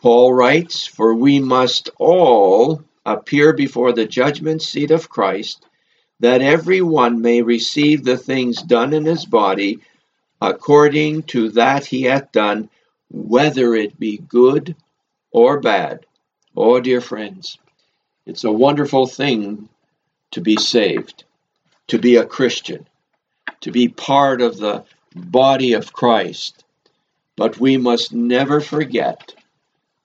Paul 0.00 0.32
writes, 0.32 0.86
For 0.86 1.14
we 1.14 1.38
must 1.38 1.90
all 1.98 2.82
appear 3.06 3.52
before 3.52 3.92
the 3.92 4.06
judgment 4.06 4.62
seat 4.62 4.90
of 4.90 5.08
Christ, 5.08 5.64
that 6.20 6.42
every 6.42 6.80
one 6.80 7.20
may 7.20 7.42
receive 7.42 8.04
the 8.04 8.16
things 8.16 8.62
done 8.62 8.92
in 8.92 9.04
his 9.04 9.24
body 9.24 9.80
according 10.40 11.22
to 11.22 11.50
that 11.50 11.86
he 11.86 12.02
hath 12.02 12.30
done, 12.32 12.68
whether 13.10 13.74
it 13.74 13.98
be 13.98 14.18
good 14.18 14.76
or 15.30 15.60
bad. 15.60 16.06
Oh, 16.56 16.80
dear 16.80 17.00
friends, 17.00 17.58
it's 18.26 18.44
a 18.44 18.52
wonderful 18.52 19.06
thing 19.06 19.68
to 20.32 20.40
be 20.40 20.56
saved 20.56 21.24
to 21.88 21.98
be 21.98 22.16
a 22.16 22.24
Christian, 22.24 22.86
to 23.60 23.70
be 23.70 23.88
part 23.88 24.40
of 24.40 24.56
the 24.56 24.84
body 25.14 25.74
of 25.74 25.92
Christ. 25.92 26.64
But 27.36 27.58
we 27.58 27.76
must 27.76 28.12
never 28.12 28.60
forget 28.60 29.34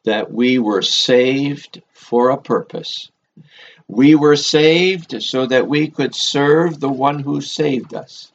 that 0.05 0.31
we 0.31 0.59
were 0.59 0.81
saved 0.81 1.81
for 1.93 2.29
a 2.29 2.41
purpose. 2.41 3.11
We 3.91 4.13
were 4.13 4.35
saved 4.35 5.21
so 5.23 5.47
that 5.47 5.67
we 5.67 5.89
could 5.89 6.13
serve 6.13 6.79
the 6.79 6.89
one 6.89 7.17
who 7.17 7.41
saved 7.41 7.95
us. 7.95 8.31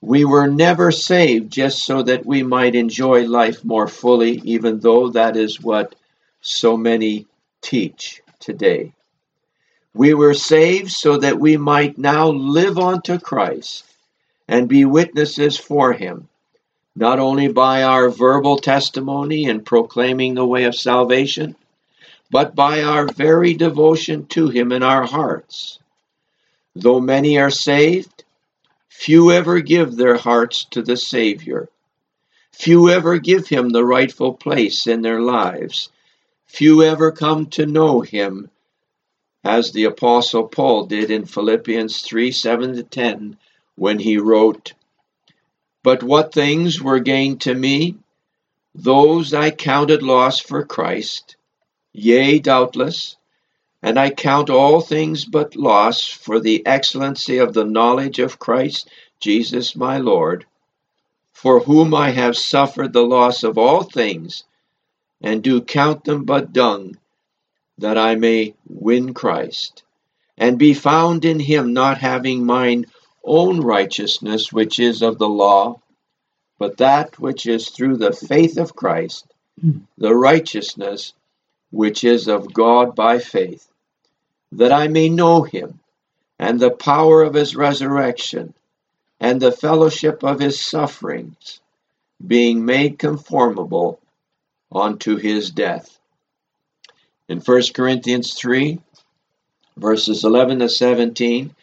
We 0.00 0.24
were 0.24 0.48
never 0.48 0.90
saved 0.90 1.52
just 1.52 1.84
so 1.84 2.02
that 2.02 2.26
we 2.26 2.42
might 2.42 2.74
enjoy 2.74 3.24
life 3.24 3.64
more 3.64 3.86
fully, 3.86 4.40
even 4.42 4.80
though 4.80 5.10
that 5.10 5.36
is 5.36 5.60
what 5.60 5.94
so 6.40 6.76
many 6.76 7.26
teach 7.62 8.20
today. 8.40 8.92
We 9.94 10.12
were 10.12 10.34
saved 10.34 10.90
so 10.90 11.18
that 11.18 11.38
we 11.38 11.56
might 11.56 11.96
now 11.96 12.30
live 12.30 12.76
unto 12.76 13.20
Christ 13.20 13.84
and 14.48 14.68
be 14.68 14.84
witnesses 14.84 15.56
for 15.56 15.92
him, 15.92 16.28
not 16.96 17.20
only 17.20 17.46
by 17.46 17.84
our 17.84 18.10
verbal 18.10 18.56
testimony 18.56 19.44
in 19.44 19.62
proclaiming 19.62 20.34
the 20.34 20.44
way 20.44 20.64
of 20.64 20.74
salvation, 20.74 21.54
but 22.34 22.56
by 22.56 22.82
our 22.82 23.06
very 23.06 23.54
devotion 23.54 24.26
to 24.26 24.48
him 24.48 24.72
in 24.72 24.82
our 24.82 25.06
hearts. 25.06 25.78
Though 26.74 26.98
many 26.98 27.38
are 27.38 27.48
saved, 27.48 28.24
few 28.88 29.30
ever 29.30 29.60
give 29.60 29.94
their 29.94 30.16
hearts 30.16 30.64
to 30.72 30.82
the 30.82 30.96
Savior. 30.96 31.68
Few 32.50 32.90
ever 32.90 33.18
give 33.18 33.46
him 33.46 33.68
the 33.68 33.84
rightful 33.84 34.34
place 34.34 34.88
in 34.88 35.02
their 35.02 35.20
lives. 35.20 35.90
Few 36.46 36.82
ever 36.82 37.12
come 37.12 37.46
to 37.50 37.66
know 37.66 38.00
him 38.00 38.50
as 39.44 39.70
the 39.70 39.84
Apostle 39.84 40.48
Paul 40.48 40.86
did 40.86 41.12
in 41.12 41.26
Philippians 41.26 42.02
3 42.02 42.32
7 42.32 42.74
to 42.74 42.82
10, 42.82 43.36
when 43.76 44.00
he 44.00 44.18
wrote, 44.18 44.72
But 45.84 46.02
what 46.02 46.34
things 46.34 46.82
were 46.82 46.98
gained 46.98 47.42
to 47.42 47.54
me, 47.54 47.94
those 48.74 49.32
I 49.32 49.52
counted 49.52 50.02
loss 50.02 50.40
for 50.40 50.64
Christ, 50.64 51.36
yea, 51.94 52.40
doubtless, 52.40 53.16
and 53.80 53.98
I 53.98 54.10
count 54.10 54.50
all 54.50 54.80
things 54.80 55.24
but 55.24 55.54
loss 55.54 56.08
for 56.08 56.40
the 56.40 56.66
excellency 56.66 57.38
of 57.38 57.54
the 57.54 57.64
knowledge 57.64 58.18
of 58.18 58.38
Christ 58.38 58.90
Jesus 59.20 59.76
my 59.76 59.98
Lord, 59.98 60.44
for 61.32 61.60
whom 61.60 61.94
I 61.94 62.10
have 62.10 62.36
suffered 62.36 62.92
the 62.92 63.06
loss 63.06 63.44
of 63.44 63.56
all 63.56 63.84
things, 63.84 64.42
and 65.20 65.42
do 65.42 65.60
count 65.60 66.04
them 66.04 66.24
but 66.24 66.52
dung 66.52 66.98
that 67.78 67.96
I 67.96 68.16
may 68.16 68.54
win 68.68 69.14
Christ, 69.14 69.84
and 70.36 70.58
be 70.58 70.74
found 70.74 71.24
in 71.24 71.38
him, 71.38 71.72
not 71.72 71.98
having 71.98 72.44
mine 72.44 72.86
own 73.22 73.60
righteousness, 73.60 74.52
which 74.52 74.80
is 74.80 75.00
of 75.00 75.18
the 75.18 75.28
law, 75.28 75.80
but 76.58 76.78
that 76.78 77.18
which 77.20 77.46
is 77.46 77.70
through 77.70 77.98
the 77.98 78.12
faith 78.12 78.58
of 78.58 78.74
Christ, 78.74 79.26
hmm. 79.60 79.78
the 79.96 80.14
righteousness 80.14 81.12
which 81.74 82.04
is 82.04 82.28
of 82.28 82.52
God 82.52 82.94
by 82.94 83.18
faith, 83.18 83.68
that 84.52 84.72
I 84.72 84.88
may 84.88 85.08
know 85.08 85.42
him, 85.42 85.80
and 86.38 86.58
the 86.58 86.70
power 86.70 87.22
of 87.22 87.34
his 87.34 87.56
resurrection, 87.56 88.54
and 89.20 89.40
the 89.40 89.52
fellowship 89.52 90.22
of 90.22 90.40
his 90.40 90.60
sufferings, 90.60 91.60
being 92.24 92.64
made 92.64 92.98
conformable 92.98 94.00
unto 94.72 95.16
his 95.16 95.50
death 95.50 95.98
in 97.28 97.40
1 97.40 97.62
Corinthians 97.74 98.34
3, 98.34 98.78
verses 99.76 100.24
11 100.24 100.58
to 100.58 100.68
17, 100.68 101.54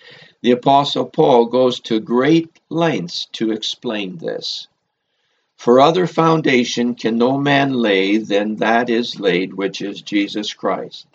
the 0.42 0.52
Apostle 0.52 1.06
Paul 1.06 1.46
goes 1.46 1.80
to 1.82 2.00
great 2.00 2.50
lengths 2.70 3.28
to 3.34 3.52
explain 3.52 4.18
this. 4.18 4.68
For 5.62 5.80
other 5.80 6.08
foundation 6.08 6.96
can 6.96 7.20
no 7.20 7.38
man 7.38 7.72
lay 7.72 8.18
than 8.18 8.56
that 8.56 8.90
is 8.90 9.20
laid, 9.20 9.54
which 9.54 9.80
is 9.80 10.02
Jesus 10.02 10.56
Christ. 10.56 11.06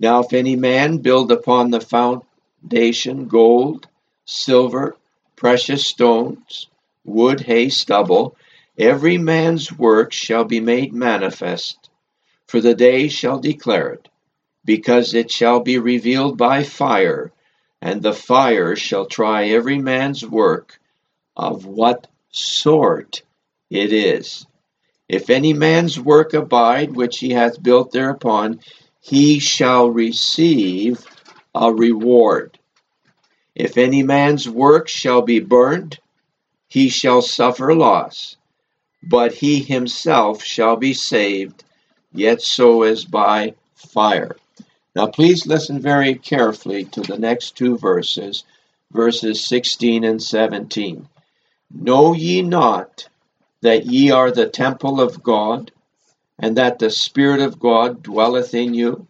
Now, 0.00 0.20
if 0.20 0.32
any 0.32 0.56
man 0.56 0.96
build 0.96 1.30
upon 1.30 1.70
the 1.70 1.82
foundation 1.82 3.28
gold, 3.28 3.86
silver, 4.24 4.96
precious 5.36 5.86
stones, 5.86 6.68
wood, 7.04 7.40
hay, 7.40 7.68
stubble, 7.68 8.38
every 8.78 9.18
man's 9.18 9.70
work 9.70 10.14
shall 10.14 10.44
be 10.44 10.60
made 10.60 10.94
manifest 10.94 11.90
for 12.46 12.62
the 12.62 12.74
day 12.74 13.08
shall 13.08 13.38
declare 13.38 13.90
it, 13.90 14.08
because 14.64 15.12
it 15.12 15.30
shall 15.30 15.60
be 15.60 15.76
revealed 15.76 16.38
by 16.38 16.62
fire, 16.62 17.32
and 17.82 18.00
the 18.00 18.14
fire 18.14 18.74
shall 18.76 19.04
try 19.04 19.48
every 19.48 19.76
man's 19.76 20.24
work 20.24 20.80
of 21.36 21.66
what 21.66 22.06
sort 22.30 23.20
it 23.70 23.92
is. 23.92 24.46
If 25.08 25.30
any 25.30 25.52
man's 25.52 25.98
work 25.98 26.34
abide 26.34 26.94
which 26.94 27.18
he 27.18 27.30
hath 27.30 27.62
built 27.62 27.92
thereupon, 27.92 28.60
he 29.00 29.38
shall 29.38 29.88
receive 29.90 31.04
a 31.54 31.72
reward. 31.72 32.58
If 33.54 33.78
any 33.78 34.02
man's 34.02 34.48
work 34.48 34.88
shall 34.88 35.22
be 35.22 35.40
burned, 35.40 35.98
he 36.68 36.90
shall 36.90 37.22
suffer 37.22 37.74
loss, 37.74 38.36
but 39.02 39.32
he 39.32 39.60
himself 39.60 40.44
shall 40.44 40.76
be 40.76 40.92
saved, 40.92 41.64
yet 42.12 42.42
so 42.42 42.82
as 42.82 43.04
by 43.04 43.54
fire. 43.74 44.36
Now, 44.94 45.06
please 45.06 45.46
listen 45.46 45.80
very 45.80 46.14
carefully 46.14 46.84
to 46.86 47.00
the 47.00 47.18
next 47.18 47.56
two 47.56 47.78
verses, 47.78 48.44
verses 48.90 49.46
16 49.46 50.04
and 50.04 50.22
17. 50.22 51.08
Know 51.70 52.12
ye 52.12 52.42
not 52.42 53.08
that 53.62 53.86
ye 53.86 54.10
are 54.10 54.30
the 54.30 54.48
temple 54.48 55.00
of 55.00 55.22
God, 55.22 55.72
and 56.38 56.56
that 56.56 56.78
the 56.78 56.90
Spirit 56.90 57.40
of 57.40 57.58
God 57.58 58.02
dwelleth 58.02 58.54
in 58.54 58.74
you? 58.74 59.06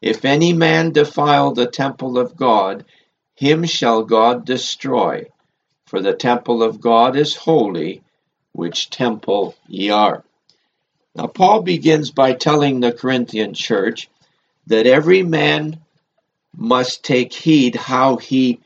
If 0.00 0.24
any 0.24 0.52
man 0.52 0.92
defile 0.92 1.52
the 1.52 1.66
temple 1.66 2.18
of 2.18 2.36
God, 2.36 2.84
him 3.34 3.64
shall 3.64 4.02
God 4.02 4.44
destroy. 4.44 5.26
For 5.86 6.00
the 6.00 6.14
temple 6.14 6.62
of 6.62 6.80
God 6.80 7.16
is 7.16 7.34
holy, 7.34 8.02
which 8.52 8.90
temple 8.90 9.54
ye 9.68 9.90
are. 9.90 10.24
Now, 11.14 11.26
Paul 11.26 11.62
begins 11.62 12.10
by 12.10 12.34
telling 12.34 12.80
the 12.80 12.92
Corinthian 12.92 13.54
church 13.54 14.08
that 14.66 14.86
every 14.86 15.22
man 15.22 15.80
must 16.54 17.04
take 17.04 17.32
heed 17.32 17.74
how 17.74 18.16
he 18.16 18.60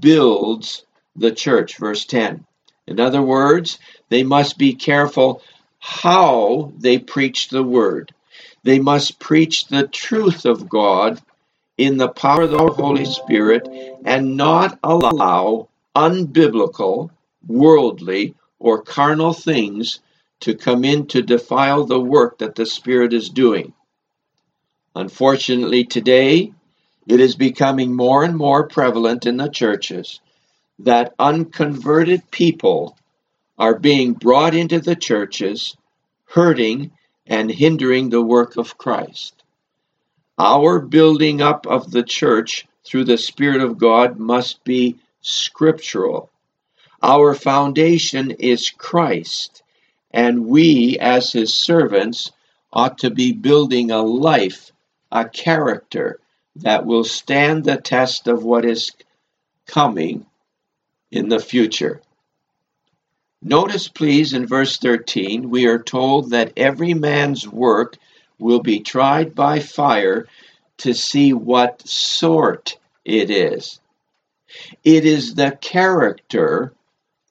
builds 0.00 0.84
the 1.14 1.32
church. 1.32 1.78
Verse 1.78 2.04
10. 2.04 2.44
In 2.86 3.00
other 3.00 3.22
words, 3.22 3.78
they 4.08 4.22
must 4.22 4.58
be 4.58 4.74
careful 4.74 5.42
how 5.78 6.72
they 6.78 6.98
preach 6.98 7.48
the 7.48 7.62
word. 7.62 8.14
They 8.62 8.78
must 8.78 9.18
preach 9.18 9.66
the 9.66 9.86
truth 9.86 10.44
of 10.44 10.68
God 10.68 11.20
in 11.76 11.96
the 11.96 12.08
power 12.08 12.42
of 12.42 12.50
the 12.50 12.66
Holy 12.72 13.04
Spirit 13.04 13.68
and 14.04 14.36
not 14.36 14.78
allow 14.82 15.68
unbiblical 15.94 17.10
worldly, 17.46 18.34
or 18.58 18.82
carnal 18.82 19.32
things 19.32 20.00
to 20.40 20.54
come 20.54 20.84
in 20.84 21.06
to 21.06 21.22
defile 21.22 21.84
the 21.84 22.00
work 22.00 22.38
that 22.38 22.54
the 22.54 22.66
Spirit 22.66 23.12
is 23.12 23.28
doing. 23.28 23.72
Unfortunately, 24.94 25.84
today, 25.84 26.52
it 27.06 27.20
is 27.20 27.36
becoming 27.36 27.94
more 27.94 28.24
and 28.24 28.36
more 28.36 28.66
prevalent 28.66 29.26
in 29.26 29.36
the 29.36 29.48
churches 29.48 30.20
that 30.78 31.14
unconverted 31.18 32.30
people 32.30 32.96
are 33.58 33.78
being 33.78 34.12
brought 34.12 34.54
into 34.54 34.80
the 34.80 34.96
churches, 34.96 35.76
hurting 36.26 36.90
and 37.26 37.50
hindering 37.50 38.10
the 38.10 38.22
work 38.22 38.56
of 38.56 38.76
Christ. 38.76 39.42
Our 40.38 40.80
building 40.80 41.40
up 41.40 41.66
of 41.66 41.90
the 41.90 42.02
church 42.02 42.66
through 42.84 43.04
the 43.04 43.18
Spirit 43.18 43.62
of 43.62 43.78
God 43.78 44.18
must 44.18 44.62
be 44.64 44.98
scriptural. 45.22 46.30
Our 47.02 47.34
foundation 47.34 48.30
is 48.32 48.70
Christ, 48.70 49.62
and 50.10 50.46
we, 50.46 50.98
as 50.98 51.32
His 51.32 51.54
servants, 51.54 52.32
ought 52.72 52.98
to 52.98 53.10
be 53.10 53.32
building 53.32 53.90
a 53.90 54.02
life, 54.02 54.72
a 55.10 55.26
character 55.26 56.20
that 56.56 56.84
will 56.84 57.04
stand 57.04 57.64
the 57.64 57.76
test 57.76 58.28
of 58.28 58.44
what 58.44 58.64
is 58.64 58.92
coming 59.66 60.26
in 61.16 61.28
the 61.28 61.40
future. 61.40 62.02
Notice, 63.42 63.88
please, 63.88 64.32
in 64.32 64.46
verse 64.46 64.76
13, 64.78 65.50
we 65.50 65.66
are 65.66 65.82
told 65.82 66.30
that 66.30 66.52
every 66.56 66.94
man's 66.94 67.48
work 67.48 67.96
will 68.38 68.60
be 68.60 68.80
tried 68.80 69.34
by 69.34 69.60
fire 69.60 70.26
to 70.78 70.92
see 70.92 71.32
what 71.32 71.86
sort 71.86 72.78
it 73.04 73.30
is. 73.30 73.80
It 74.84 75.04
is 75.04 75.34
the 75.34 75.56
character 75.60 76.72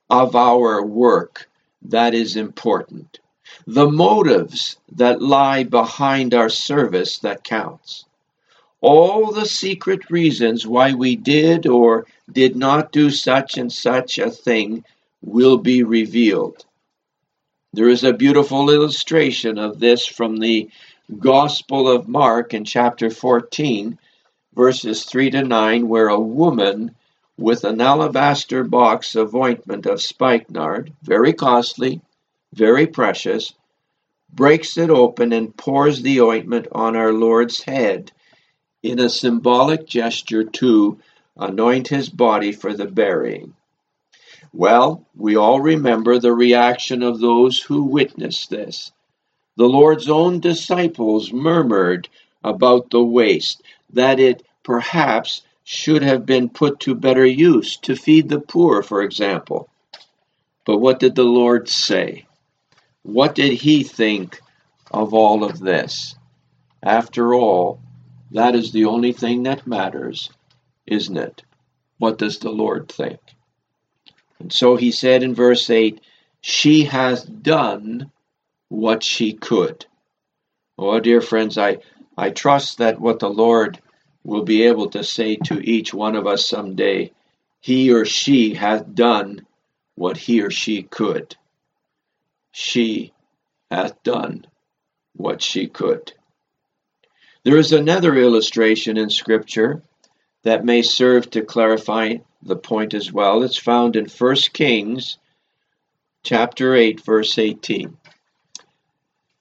of 0.10 0.36
our 0.36 0.84
work 0.84 1.50
that 1.84 2.14
is 2.14 2.36
important. 2.36 3.20
The 3.68 3.90
motives 3.90 4.78
that 4.94 5.22
lie 5.22 5.64
behind 5.64 6.34
our 6.34 6.50
service 6.50 7.20
that 7.20 7.44
counts. 7.44 8.06
All 8.82 9.32
the 9.32 9.46
secret 9.46 10.10
reasons 10.10 10.68
why 10.68 10.94
we 10.94 11.16
did 11.16 11.66
or 11.66 12.06
did 12.32 12.56
not 12.56 12.92
do 12.92 13.10
such 13.10 13.58
and 13.58 13.72
such 13.72 14.20
a 14.20 14.30
thing 14.30 14.84
will 15.22 15.58
be 15.58 15.84
revealed. 15.84 16.66
There 17.74 17.90
is 17.90 18.04
a 18.04 18.14
beautiful 18.14 18.70
illustration 18.70 19.58
of 19.58 19.80
this 19.80 20.06
from 20.06 20.38
the 20.38 20.70
Gospel 21.20 21.88
of 21.88 22.08
Mark 22.08 22.54
in 22.54 22.66
chapter 22.66 23.10
14, 23.10 23.98
verses 24.54 25.06
3 25.06 25.30
to 25.32 25.44
9, 25.44 25.88
where 25.88 26.08
a 26.08 26.20
woman 26.20 26.96
with 27.38 27.64
an 27.64 27.82
alabaster 27.82 28.64
box 28.64 29.16
of 29.16 29.36
ointment 29.36 29.86
of 29.86 30.02
spikenard, 30.02 30.94
very 31.02 31.34
costly, 31.34 32.02
very 32.54 32.88
precious, 32.88 33.54
breaks 34.32 34.78
it 34.78 34.90
open 34.90 35.32
and 35.34 35.56
pours 35.56 36.02
the 36.02 36.22
ointment 36.22 36.68
on 36.72 36.96
our 36.96 37.14
Lord's 37.14 37.62
head 37.62 38.12
in 38.86 39.00
a 39.00 39.10
symbolic 39.10 39.88
gesture 39.88 40.44
to 40.44 41.00
anoint 41.36 41.88
his 41.88 42.08
body 42.08 42.52
for 42.52 42.72
the 42.72 42.86
burying. 42.86 43.56
Well, 44.54 45.04
we 45.16 45.36
all 45.36 45.60
remember 45.60 46.20
the 46.20 46.34
reaction 46.34 47.02
of 47.02 47.20
those 47.20 47.60
who 47.60 47.84
witnessed 47.84 48.52
this. 48.52 48.92
The 49.58 49.68
Lord's 49.68 50.08
own 50.08 50.40
disciples 50.40 51.34
murmured 51.34 52.08
about 52.44 52.92
the 52.92 53.04
waste, 53.04 53.64
that 53.94 54.20
it 54.20 54.46
perhaps 54.64 55.42
should 55.64 56.04
have 56.04 56.28
been 56.28 56.48
put 56.48 56.80
to 56.82 56.94
better 56.94 57.26
use, 57.26 57.78
to 57.78 57.96
feed 57.96 58.30
the 58.30 58.40
poor, 58.40 58.84
for 58.84 59.02
example. 59.02 59.68
But 60.64 60.78
what 60.78 61.00
did 61.00 61.16
the 61.16 61.24
Lord 61.24 61.68
say? 61.70 62.28
What 63.02 63.34
did 63.34 63.54
he 63.54 63.82
think 63.82 64.42
of 64.92 65.16
all 65.16 65.44
of 65.44 65.60
this? 65.60 66.16
After 66.84 67.34
all, 67.34 67.80
that 68.36 68.54
is 68.56 68.72
the 68.72 68.86
only 68.86 69.14
thing 69.14 69.44
that 69.44 69.66
matters, 69.66 70.30
isn't 70.86 71.18
it? 71.18 71.44
What 71.98 72.18
does 72.18 72.40
the 72.40 72.52
Lord 72.52 72.90
think? 72.90 73.20
And 74.40 74.52
so 74.52 74.76
he 74.76 74.92
said 74.92 75.24
in 75.24 75.34
verse 75.34 75.70
8, 75.70 76.02
She 76.42 76.84
has 76.84 77.24
done 77.24 78.12
what 78.68 79.04
she 79.04 79.34
could. 79.34 79.86
Oh, 80.78 81.00
dear 81.00 81.22
friends, 81.22 81.58
I, 81.58 81.78
I 82.18 82.32
trust 82.32 82.80
that 82.80 83.00
what 83.00 83.20
the 83.20 83.30
Lord 83.30 83.80
will 84.26 84.44
be 84.44 84.64
able 84.64 84.90
to 84.90 85.04
say 85.04 85.38
to 85.46 85.60
each 85.60 85.94
one 85.94 86.16
of 86.16 86.28
us 86.28 86.46
someday, 86.46 87.12
he 87.62 87.94
or 87.94 88.04
she 88.04 88.54
hath 88.54 88.94
done 88.94 89.46
what 89.96 90.18
he 90.18 90.42
or 90.42 90.52
she 90.52 90.84
could. 90.84 91.36
She 92.52 93.14
hath 93.72 94.04
done 94.04 94.46
what 95.14 95.42
she 95.42 95.68
could. 95.68 96.12
There 97.46 97.60
is 97.60 97.72
another 97.72 98.16
illustration 98.16 98.98
in 98.98 99.12
Scripture 99.12 99.84
that 100.42 100.66
may 100.66 100.82
serve 100.82 101.30
to 101.30 101.44
clarify 101.44 102.16
the 102.42 102.56
point 102.56 102.96
as 102.96 103.14
well. 103.14 103.44
It's 103.44 103.56
found 103.60 103.96
in 103.96 104.08
1 104.08 104.36
Kings 104.52 105.20
chapter 106.24 106.74
8 106.74 107.06
verse 107.06 107.38
18. 107.38 107.98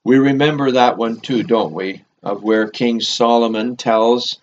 We 0.04 0.18
remember 0.18 0.72
that 0.72 0.98
one 0.98 1.20
too, 1.20 1.44
don't 1.44 1.72
we? 1.72 2.04
Of 2.22 2.42
where 2.42 2.68
King 2.68 3.00
Solomon 3.00 3.74
tells 3.76 4.38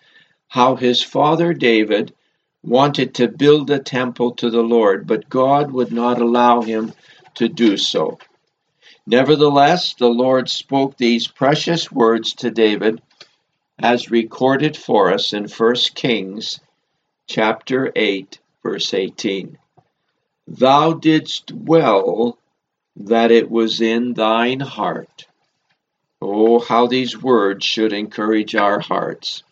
how 0.48 0.74
his 0.74 1.00
father 1.00 1.54
David 1.54 2.12
wanted 2.64 3.14
to 3.14 3.28
build 3.28 3.70
a 3.70 3.78
temple 3.78 4.32
to 4.32 4.50
the 4.50 4.62
Lord, 4.62 5.06
but 5.06 5.28
God 5.28 5.70
would 5.70 5.92
not 5.92 6.20
allow 6.20 6.62
him 6.62 6.94
to 7.36 7.48
do 7.48 7.76
so. 7.76 8.18
Nevertheless, 9.06 9.94
the 9.94 10.08
Lord 10.08 10.50
spoke 10.50 10.96
these 10.96 11.28
precious 11.28 11.92
words 11.92 12.32
to 12.34 12.50
David 12.50 13.00
as 13.82 14.10
recorded 14.10 14.76
for 14.76 15.12
us 15.12 15.32
in 15.32 15.48
1 15.48 15.74
Kings 15.94 16.60
chapter 17.26 17.90
8 17.94 18.38
verse 18.62 18.94
18. 18.94 19.58
Thou 20.46 20.92
didst 20.92 21.52
well 21.52 22.38
that 22.96 23.30
it 23.30 23.50
was 23.50 23.80
in 23.80 24.14
thine 24.14 24.60
heart. 24.60 25.26
Oh, 26.20 26.60
how 26.60 26.86
these 26.86 27.20
words 27.20 27.64
should 27.64 27.92
encourage 27.92 28.54
our 28.54 28.78
hearts. 28.78 29.42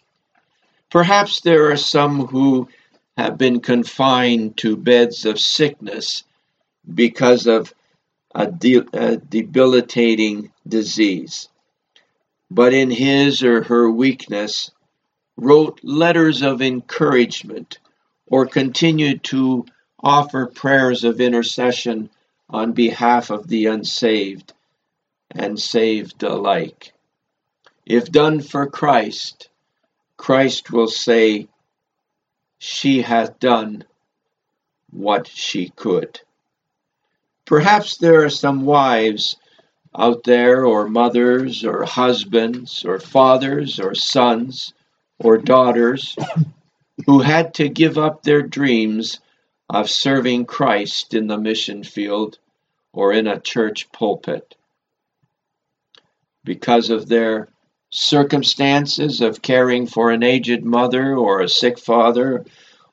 Perhaps 0.91 1.41
there 1.41 1.71
are 1.71 1.77
some 1.77 2.27
who 2.27 2.69
have 3.17 3.37
been 3.37 3.61
confined 3.61 4.57
to 4.59 4.77
beds 4.77 5.25
of 5.25 5.41
sickness 5.41 6.23
because 6.93 7.47
of 7.47 7.75
a, 8.35 8.47
de- 8.47 8.87
a 8.93 9.17
debilitating 9.17 10.53
disease, 10.67 11.49
but 12.51 12.73
in 12.73 12.91
his 12.91 13.43
or 13.43 13.63
her 13.63 13.91
weakness 13.91 14.71
wrote 15.37 15.81
letters 15.83 16.43
of 16.43 16.61
encouragement 16.61 17.79
or 18.27 18.47
continued 18.47 19.23
to 19.23 19.65
offer 20.03 20.47
prayers 20.47 21.05
of 21.05 21.21
intercession 21.21 22.11
on 22.49 22.73
behalf 22.73 23.31
of 23.31 23.47
the 23.47 23.67
unsaved 23.67 24.53
and 25.31 25.61
saved 25.61 26.23
alike. 26.23 26.93
If 27.87 28.11
done 28.11 28.41
for 28.41 28.67
Christ, 28.69 29.49
Christ 30.17 30.71
will 30.71 30.89
say, 30.89 31.49
She 32.59 33.03
hath 33.03 33.39
done 33.39 33.85
what 34.91 35.29
she 35.29 35.71
could. 35.71 36.21
Perhaps 37.45 37.97
there 37.97 38.25
are 38.25 38.31
some 38.31 38.63
wives 38.63 39.37
out 39.97 40.25
there, 40.25 40.65
or 40.65 40.89
mothers, 40.89 41.65
or 41.65 41.85
husbands, 41.85 42.85
or 42.85 42.99
fathers, 42.99 43.81
or 43.81 43.95
sons, 43.95 44.73
or 45.19 45.39
daughters, 45.39 46.17
who 47.07 47.21
had 47.21 47.55
to 47.55 47.69
give 47.69 47.99
up 47.99 48.23
their 48.23 48.43
dreams 48.43 49.21
of 49.69 49.91
serving 49.91 50.45
Christ 50.47 51.15
in 51.15 51.27
the 51.27 51.39
mission 51.39 51.85
field 51.85 52.39
or 52.93 53.13
in 53.13 53.27
a 53.27 53.41
church 53.41 53.91
pulpit 53.93 54.57
because 56.45 56.91
of 56.91 57.09
their 57.09 57.49
circumstances 57.91 59.21
of 59.21 59.43
caring 59.43 59.87
for 59.87 60.11
an 60.11 60.23
aged 60.23 60.65
mother 60.65 61.17
or 61.17 61.41
a 61.41 61.49
sick 61.49 61.79
father 61.79 62.45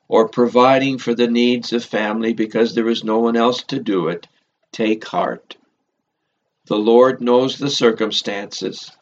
or 0.08 0.28
providing 0.28 0.98
for 0.98 1.14
the 1.14 1.28
needs 1.28 1.72
of 1.72 1.84
family 1.84 2.32
because 2.32 2.74
there 2.74 2.88
is 2.88 3.04
no 3.04 3.18
one 3.18 3.36
else 3.36 3.62
to 3.62 3.78
do 3.78 4.08
it, 4.08 4.26
take 4.72 5.04
heart. 5.04 5.56
The 6.68 6.76
Lord 6.76 7.22
knows 7.22 7.56
the 7.56 7.70
circumstances. 7.70 8.92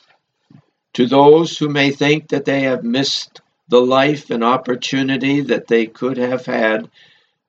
To 0.95 1.07
those 1.07 1.59
who 1.59 1.69
may 1.69 1.91
think 1.91 2.29
that 2.29 2.45
they 2.45 2.61
have 2.61 2.85
missed 2.85 3.41
the 3.69 3.81
life 3.81 4.31
and 4.31 4.45
opportunity 4.45 5.41
that 5.41 5.67
they 5.67 5.87
could 5.87 6.17
have 6.17 6.47
had 6.47 6.89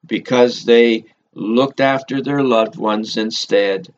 because 0.07 0.65
they 0.65 1.05
looked 1.35 1.79
after 1.79 2.19
their 2.19 2.41
loved 2.41 2.77
ones 2.77 3.15
instead, 3.15 3.93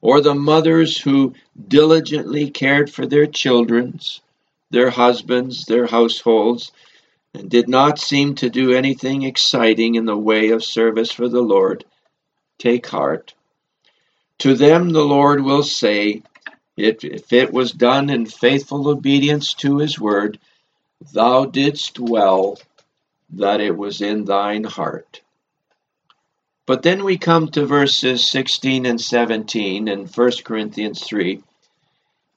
or 0.00 0.20
the 0.20 0.34
mothers 0.34 0.98
who 0.98 1.34
diligently 1.68 2.50
cared 2.50 2.90
for 2.90 3.06
their 3.06 3.26
children's, 3.26 4.20
their 4.70 4.90
husbands, 4.90 5.64
their 5.66 5.86
households, 5.86 6.72
and 7.34 7.48
did 7.48 7.68
not 7.68 8.00
seem 8.00 8.34
to 8.34 8.50
do 8.50 8.72
anything 8.72 9.22
exciting 9.22 9.94
in 9.94 10.06
the 10.06 10.16
way 10.16 10.48
of 10.48 10.64
service 10.64 11.12
for 11.12 11.28
the 11.28 11.42
Lord, 11.42 11.84
take 12.58 12.88
heart. 12.88 13.34
To 14.40 14.54
them 14.54 14.90
the 14.90 15.04
Lord 15.04 15.42
will 15.42 15.62
say, 15.62 16.22
if 16.76 17.04
it 17.32 17.52
was 17.52 17.72
done 17.72 18.08
in 18.08 18.24
faithful 18.24 18.88
obedience 18.88 19.52
to 19.54 19.76
his 19.78 20.00
word, 20.00 20.38
thou 21.12 21.44
didst 21.44 21.98
well 22.00 22.58
that 23.30 23.60
it 23.60 23.76
was 23.76 24.00
in 24.00 24.24
thine 24.24 24.64
heart. 24.64 25.20
But 26.66 26.82
then 26.82 27.04
we 27.04 27.18
come 27.18 27.48
to 27.48 27.66
verses 27.66 28.30
16 28.30 28.86
and 28.86 28.98
17 28.98 29.88
in 29.88 30.06
1 30.06 30.30
Corinthians 30.42 31.04
3. 31.04 31.42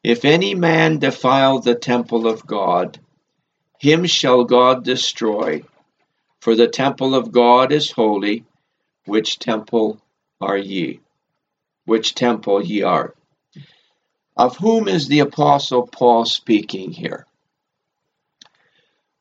If 0.03 0.25
any 0.25 0.55
man 0.55 0.99
defile 0.99 1.59
the 1.59 1.75
temple 1.75 2.27
of 2.27 2.45
God, 2.45 2.99
him 3.79 4.05
shall 4.07 4.43
God 4.43 4.83
destroy. 4.83 5.63
For 6.41 6.55
the 6.55 6.67
temple 6.67 7.15
of 7.15 7.31
God 7.31 7.71
is 7.71 7.91
holy, 7.91 8.43
which 9.05 9.39
temple 9.39 10.01
are 10.41 10.57
ye? 10.57 10.99
Which 11.85 12.15
temple 12.15 12.63
ye 12.63 12.81
are. 12.81 13.13
Of 14.35 14.57
whom 14.57 14.87
is 14.87 15.07
the 15.07 15.19
Apostle 15.19 15.87
Paul 15.87 16.25
speaking 16.25 16.91
here? 16.91 17.25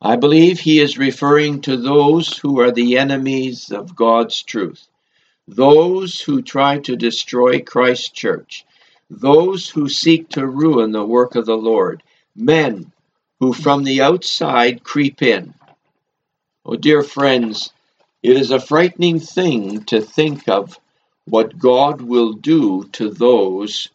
I 0.00 0.16
believe 0.16 0.58
he 0.58 0.80
is 0.80 0.98
referring 0.98 1.60
to 1.62 1.76
those 1.76 2.36
who 2.38 2.60
are 2.60 2.72
the 2.72 2.98
enemies 2.98 3.70
of 3.70 3.94
God's 3.94 4.42
truth, 4.42 4.88
those 5.46 6.20
who 6.20 6.42
try 6.42 6.78
to 6.78 6.96
destroy 6.96 7.60
Christ's 7.60 8.08
church, 8.08 8.64
those 9.10 9.68
who 9.68 9.88
seek 9.88 10.30
to 10.30 10.46
ruin 10.46 10.92
the 10.92 11.04
work 11.04 11.34
of 11.34 11.46
the 11.46 11.56
Lord, 11.56 12.02
men 12.34 12.92
who 13.38 13.52
from 13.52 13.84
the 13.84 14.00
outside 14.00 14.82
creep 14.82 15.20
in. 15.22 15.54
Oh, 16.64 16.76
dear 16.76 17.02
friends, 17.02 17.72
it 18.22 18.36
is 18.36 18.50
a 18.50 18.60
frightening 18.60 19.20
thing 19.20 19.84
to 19.84 20.00
think 20.00 20.48
of 20.48 20.78
what 21.26 21.58
God 21.58 22.00
will 22.00 22.32
do 22.32 22.88
to 22.92 23.10
those 23.10 23.88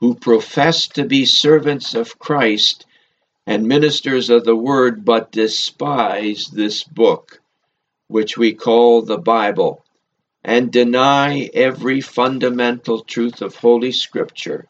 who 0.00 0.14
profess 0.14 0.88
to 0.88 1.04
be 1.04 1.24
servants 1.24 1.94
of 1.94 2.18
Christ 2.18 2.86
and 3.46 3.66
ministers 3.66 4.30
of 4.30 4.44
the 4.44 4.56
word, 4.56 5.04
but 5.04 5.32
despise 5.32 6.46
this 6.46 6.82
book, 6.84 7.40
which 8.08 8.36
we 8.36 8.54
call 8.54 9.02
the 9.02 9.18
Bible, 9.18 9.84
and 10.44 10.72
deny 10.72 11.50
every 11.54 12.00
fundamental 12.00 13.02
truth 13.02 13.42
of 13.42 13.54
Holy 13.56 13.92
Scripture. 13.92 14.66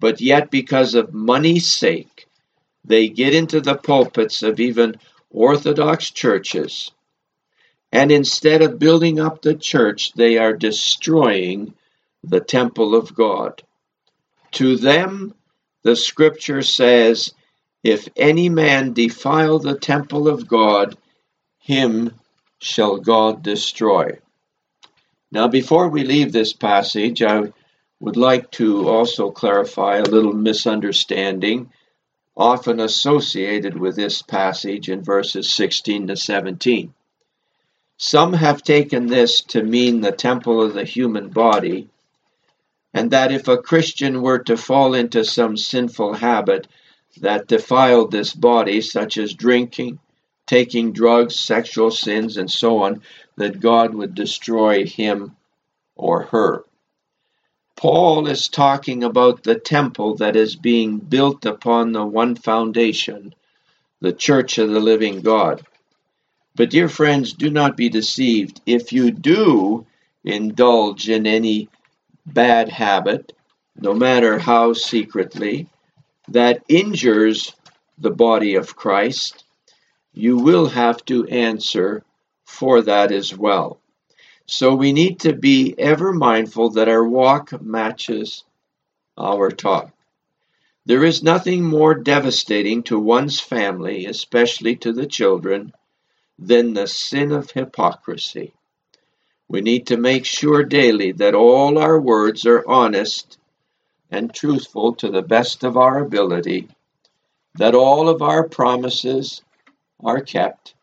But 0.00 0.20
yet, 0.20 0.50
because 0.50 0.94
of 0.94 1.12
money's 1.12 1.70
sake, 1.70 2.26
they 2.84 3.08
get 3.08 3.34
into 3.34 3.60
the 3.60 3.76
pulpits 3.76 4.42
of 4.42 4.60
even 4.60 4.96
Orthodox 5.30 6.10
churches, 6.10 6.90
and 7.92 8.12
instead 8.12 8.62
of 8.62 8.78
building 8.78 9.18
up 9.18 9.42
the 9.42 9.54
church, 9.54 10.12
they 10.12 10.36
are 10.38 10.52
destroying 10.52 11.74
the 12.22 12.40
temple 12.40 12.94
of 12.94 13.14
God. 13.14 13.62
To 14.52 14.76
them, 14.76 15.34
the 15.82 15.96
scripture 15.96 16.62
says, 16.62 17.32
If 17.82 18.08
any 18.16 18.48
man 18.48 18.92
defile 18.92 19.58
the 19.58 19.78
temple 19.78 20.28
of 20.28 20.48
God, 20.48 20.96
him 21.58 22.12
shall 22.58 22.98
God 22.98 23.42
destroy. 23.42 24.18
Now, 25.30 25.48
before 25.48 25.88
we 25.88 26.04
leave 26.04 26.32
this 26.32 26.52
passage, 26.52 27.22
I 27.22 27.52
would 28.00 28.16
like 28.16 28.50
to 28.52 28.88
also 28.88 29.30
clarify 29.30 29.96
a 29.96 30.02
little 30.02 30.32
misunderstanding 30.32 31.70
often 32.36 32.80
associated 32.80 33.76
with 33.76 33.96
this 33.96 34.22
passage 34.22 34.88
in 34.88 35.02
verses 35.02 35.52
16 35.52 36.06
to 36.06 36.16
17. 36.16 36.94
Some 38.00 38.32
have 38.34 38.62
taken 38.62 39.08
this 39.08 39.40
to 39.42 39.62
mean 39.62 40.00
the 40.00 40.12
temple 40.12 40.62
of 40.62 40.72
the 40.72 40.84
human 40.84 41.30
body, 41.30 41.88
and 42.94 43.10
that 43.10 43.32
if 43.32 43.48
a 43.48 43.58
Christian 43.58 44.22
were 44.22 44.38
to 44.38 44.56
fall 44.56 44.94
into 44.94 45.24
some 45.24 45.56
sinful 45.56 46.14
habit 46.14 46.68
that 47.20 47.48
defiled 47.48 48.12
this 48.12 48.32
body, 48.32 48.80
such 48.80 49.18
as 49.18 49.34
drinking, 49.34 49.98
taking 50.46 50.92
drugs, 50.92 51.40
sexual 51.40 51.90
sins, 51.90 52.36
and 52.36 52.48
so 52.48 52.84
on, 52.84 53.02
that 53.36 53.58
God 53.58 53.92
would 53.94 54.14
destroy 54.14 54.86
him 54.86 55.36
or 55.96 56.22
her. 56.22 56.64
Paul 57.74 58.28
is 58.28 58.46
talking 58.48 59.02
about 59.02 59.42
the 59.42 59.58
temple 59.58 60.14
that 60.16 60.36
is 60.36 60.54
being 60.54 60.98
built 60.98 61.44
upon 61.44 61.92
the 61.92 62.06
one 62.06 62.36
foundation, 62.36 63.34
the 64.00 64.12
church 64.12 64.58
of 64.58 64.70
the 64.70 64.80
living 64.80 65.20
God. 65.20 65.66
But, 66.58 66.70
dear 66.70 66.88
friends, 66.88 67.34
do 67.34 67.50
not 67.50 67.76
be 67.76 67.88
deceived. 67.88 68.60
If 68.66 68.92
you 68.92 69.12
do 69.12 69.86
indulge 70.24 71.08
in 71.08 71.24
any 71.24 71.68
bad 72.26 72.68
habit, 72.68 73.32
no 73.76 73.94
matter 73.94 74.40
how 74.40 74.72
secretly, 74.72 75.68
that 76.26 76.64
injures 76.68 77.54
the 77.96 78.10
body 78.10 78.56
of 78.56 78.74
Christ, 78.74 79.44
you 80.12 80.38
will 80.38 80.66
have 80.66 81.04
to 81.04 81.28
answer 81.28 82.02
for 82.44 82.82
that 82.82 83.12
as 83.12 83.36
well. 83.36 83.78
So 84.46 84.74
we 84.74 84.92
need 84.92 85.20
to 85.20 85.34
be 85.34 85.76
ever 85.78 86.12
mindful 86.12 86.70
that 86.70 86.88
our 86.88 87.04
walk 87.08 87.62
matches 87.62 88.42
our 89.16 89.52
talk. 89.52 89.92
There 90.86 91.04
is 91.04 91.22
nothing 91.22 91.62
more 91.62 91.94
devastating 91.94 92.82
to 92.84 92.98
one's 92.98 93.38
family, 93.38 94.06
especially 94.06 94.74
to 94.78 94.92
the 94.92 95.06
children, 95.06 95.72
than 96.38 96.72
the 96.72 96.86
sin 96.86 97.32
of 97.32 97.50
hypocrisy. 97.50 98.54
We 99.48 99.60
need 99.60 99.88
to 99.88 99.96
make 99.96 100.24
sure 100.24 100.62
daily 100.62 101.12
that 101.12 101.34
all 101.34 101.78
our 101.78 102.00
words 102.00 102.46
are 102.46 102.64
honest 102.68 103.38
and 104.10 104.32
truthful 104.32 104.94
to 104.96 105.10
the 105.10 105.22
best 105.22 105.64
of 105.64 105.76
our 105.76 105.98
ability, 105.98 106.68
that 107.54 107.74
all 107.74 108.08
of 108.08 108.22
our 108.22 108.46
promises 108.46 109.42
are 110.00 110.20
kept, 110.20 110.74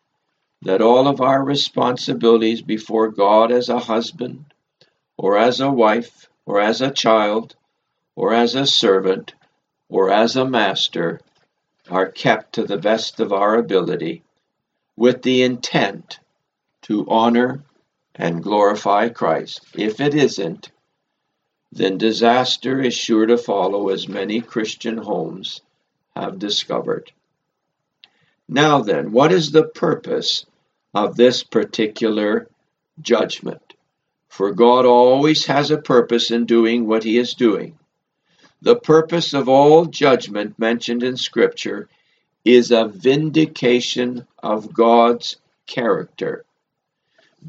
that 0.64 0.82
all 0.82 1.08
of 1.08 1.22
our 1.22 1.44
responsibilities 1.44 2.62
before 2.62 3.10
God 3.10 3.52
as 3.52 3.70
a 3.70 3.80
husband, 3.80 4.46
or 5.18 5.38
as 5.38 5.62
a 5.62 5.72
wife, 5.72 6.28
or 6.46 6.60
as 6.60 6.82
a 6.82 6.92
child, 6.92 7.56
or 8.16 8.34
as 8.34 8.56
a 8.56 8.66
servant, 8.66 9.34
or 9.88 10.12
as 10.12 10.36
a 10.36 10.46
master 10.46 11.22
are 11.90 12.12
kept 12.12 12.54
to 12.54 12.64
the 12.64 12.78
best 12.78 13.20
of 13.20 13.32
our 13.32 13.56
ability 13.56 14.25
with 14.98 15.22
the 15.22 15.44
intent 15.44 16.20
to 16.84 17.06
honor 17.10 17.64
and 18.16 18.44
glorify 18.44 19.10
Christ. 19.10 19.66
If 19.74 20.00
it 20.00 20.16
isn't, 20.16 20.72
then 21.72 21.98
disaster 21.98 22.80
is 22.82 22.94
sure 22.94 23.26
to 23.26 23.38
follow, 23.38 23.90
as 23.90 24.08
many 24.08 24.40
Christian 24.40 24.98
homes 24.98 25.62
have 26.16 26.40
discovered. 26.40 27.12
Now, 28.48 28.82
then, 28.82 29.12
what 29.12 29.32
is 29.32 29.52
the 29.52 29.66
purpose 29.66 30.46
of 30.94 31.18
this 31.18 31.44
particular 31.44 32.48
judgment? 33.02 33.74
For 34.30 34.54
God 34.54 34.86
always 34.86 35.46
has 35.48 35.72
a 35.72 35.78
purpose 35.78 36.32
in 36.32 36.46
doing 36.46 36.88
what 36.88 37.04
He 37.04 37.18
is 37.18 37.34
doing. 37.34 37.78
The 38.62 38.76
purpose 38.76 39.34
of 39.34 39.50
all 39.50 39.86
judgment 39.86 40.58
mentioned 40.58 41.04
in 41.04 41.18
Scripture 41.18 41.90
is 42.46 42.70
a 42.70 42.88
vindication 42.88 44.28
of 44.42 44.72
God's 44.72 45.38
character. 45.66 46.46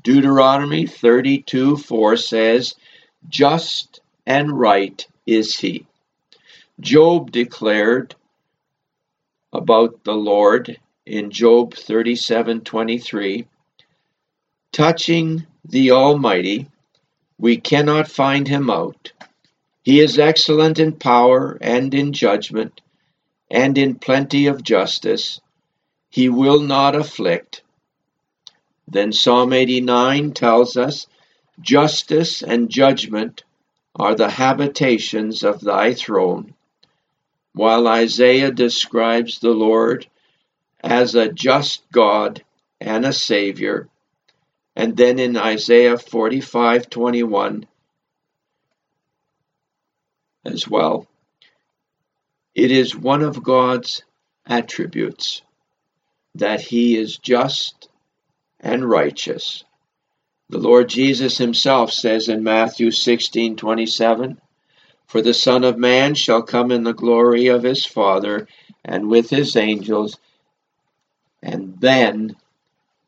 Deuteronomy 0.02 0.86
32 0.86 1.76
4 1.76 2.16
says, 2.16 2.74
Just 3.28 4.00
and 4.26 4.58
right 4.58 5.06
is 5.26 5.58
he. 5.58 5.86
Job 6.80 7.30
declared 7.30 8.14
about 9.52 10.02
the 10.04 10.14
Lord 10.14 10.78
in 11.04 11.30
Job 11.30 11.74
37:23, 11.74 13.46
touching 14.72 15.46
the 15.64 15.92
Almighty, 15.92 16.68
we 17.38 17.58
cannot 17.58 18.10
find 18.10 18.48
him 18.48 18.70
out. 18.70 19.12
He 19.82 20.00
is 20.00 20.18
excellent 20.18 20.78
in 20.78 20.92
power 20.92 21.56
and 21.60 21.94
in 21.94 22.12
judgment 22.12 22.80
and 23.50 23.78
in 23.78 23.94
plenty 23.96 24.46
of 24.46 24.62
justice. 24.62 25.40
He 26.10 26.28
will 26.28 26.60
not 26.60 26.94
afflict, 26.94 27.62
then 28.88 29.12
Psalm 29.12 29.52
89 29.52 30.32
tells 30.32 30.76
us, 30.76 31.06
Justice 31.60 32.42
and 32.42 32.70
judgment 32.70 33.42
are 33.96 34.14
the 34.14 34.30
habitations 34.30 35.42
of 35.42 35.60
thy 35.60 35.94
throne, 35.94 36.54
while 37.52 37.88
Isaiah 37.88 38.52
describes 38.52 39.38
the 39.38 39.50
Lord 39.50 40.06
as 40.84 41.14
a 41.14 41.32
just 41.32 41.90
God 41.90 42.44
and 42.80 43.04
a 43.04 43.12
Savior. 43.12 43.88
And 44.76 44.96
then 44.96 45.18
in 45.18 45.36
Isaiah 45.36 45.96
45:21 45.96 47.66
as 50.44 50.68
well. 50.68 51.08
It 52.56 52.70
is 52.70 52.96
one 52.96 53.20
of 53.20 53.42
God's 53.42 54.02
attributes 54.46 55.42
that 56.36 56.62
he 56.62 56.96
is 56.96 57.18
just 57.18 57.90
and 58.58 58.88
righteous. 58.88 59.62
The 60.48 60.56
Lord 60.56 60.88
Jesus 60.88 61.36
himself 61.36 61.92
says 61.92 62.30
in 62.30 62.42
Matthew 62.42 62.92
16:27, 62.92 64.40
"For 65.06 65.20
the 65.20 65.34
Son 65.34 65.64
of 65.64 65.76
man 65.76 66.14
shall 66.14 66.42
come 66.42 66.72
in 66.72 66.84
the 66.84 66.94
glory 66.94 67.48
of 67.48 67.62
his 67.62 67.84
Father 67.84 68.48
and 68.82 69.10
with 69.10 69.28
his 69.28 69.54
angels, 69.54 70.16
and 71.42 71.78
then 71.78 72.36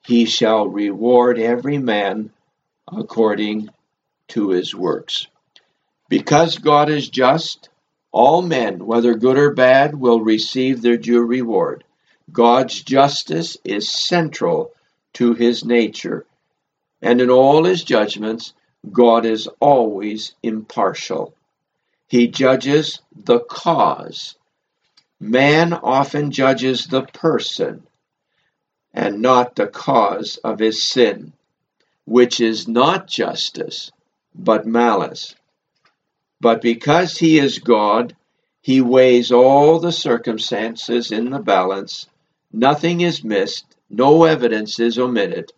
he 0.05 0.27
shall 0.27 0.69
reward 0.69 1.39
every 1.39 1.79
man 1.79 2.33
according 2.87 3.71
to 4.29 4.51
his 4.51 4.75
works." 4.75 5.27
Because 6.11 6.59
God 6.59 6.91
is 6.91 7.09
just, 7.09 7.71
all 8.13 8.43
men, 8.43 8.87
whether 8.87 9.15
good 9.15 9.39
or 9.39 9.53
bad, 9.53 9.95
will 9.95 10.21
receive 10.21 10.83
their 10.83 10.97
due 10.97 11.23
reward. 11.23 11.85
God's 12.33 12.83
justice 12.83 13.57
is 13.65 13.89
central 13.89 14.73
to 15.15 15.35
his 15.35 15.65
nature 15.65 16.27
and 17.01 17.21
in 17.21 17.31
all 17.31 17.65
his 17.65 17.85
judgments, 17.85 18.55
God 18.91 19.25
is 19.25 19.49
always 19.61 20.35
impartial. 20.43 21.35
He 22.09 22.29
judges 22.29 23.01
the 23.15 23.41
cause. 23.41 24.35
Man 25.21 25.73
often 25.73 26.31
judges 26.31 26.87
the 26.87 27.03
person 27.03 27.87
and 28.93 29.21
not 29.21 29.57
the 29.57 29.67
cause 29.67 30.39
of 30.39 30.59
his 30.59 30.83
sin, 30.83 31.33
which 32.05 32.41
is 32.41 32.67
not 32.67 33.07
justice, 33.07 33.93
but 34.35 34.67
malice. 34.67 35.35
But 36.41 36.63
because 36.63 37.19
he 37.19 37.39
is 37.39 37.59
God, 37.59 38.15
he 38.61 38.81
weighs 38.81 39.33
all 39.33 39.81
the 39.81 39.93
circumstances 39.93 41.11
in 41.11 41.31
the 41.31 41.39
balance. 41.39 42.07
Nothing 42.53 43.01
is 43.01 43.25
missed, 43.25 43.65
no 43.91 44.25
evidence 44.25 44.79
is 44.79 44.99
omitted. 44.99 45.53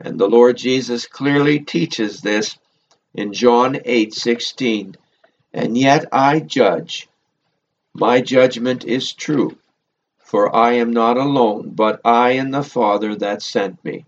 And 0.00 0.18
the 0.18 0.28
Lord 0.28 0.56
Jesus 0.56 1.06
clearly 1.06 1.60
teaches 1.60 2.20
this 2.20 2.58
in 3.14 3.32
John 3.32 3.76
8:16. 3.84 4.96
And 5.52 5.76
yet 5.78 6.06
I 6.10 6.40
judge. 6.40 7.08
My 7.94 8.20
judgment 8.20 8.84
is 8.84 9.12
true, 9.12 9.58
for 10.18 10.54
I 10.54 10.72
am 10.74 10.92
not 10.92 11.18
alone, 11.18 11.70
but 11.70 12.00
I 12.04 12.32
and 12.32 12.52
the 12.52 12.62
Father 12.62 13.14
that 13.16 13.42
sent 13.42 13.84
me. 13.84 14.06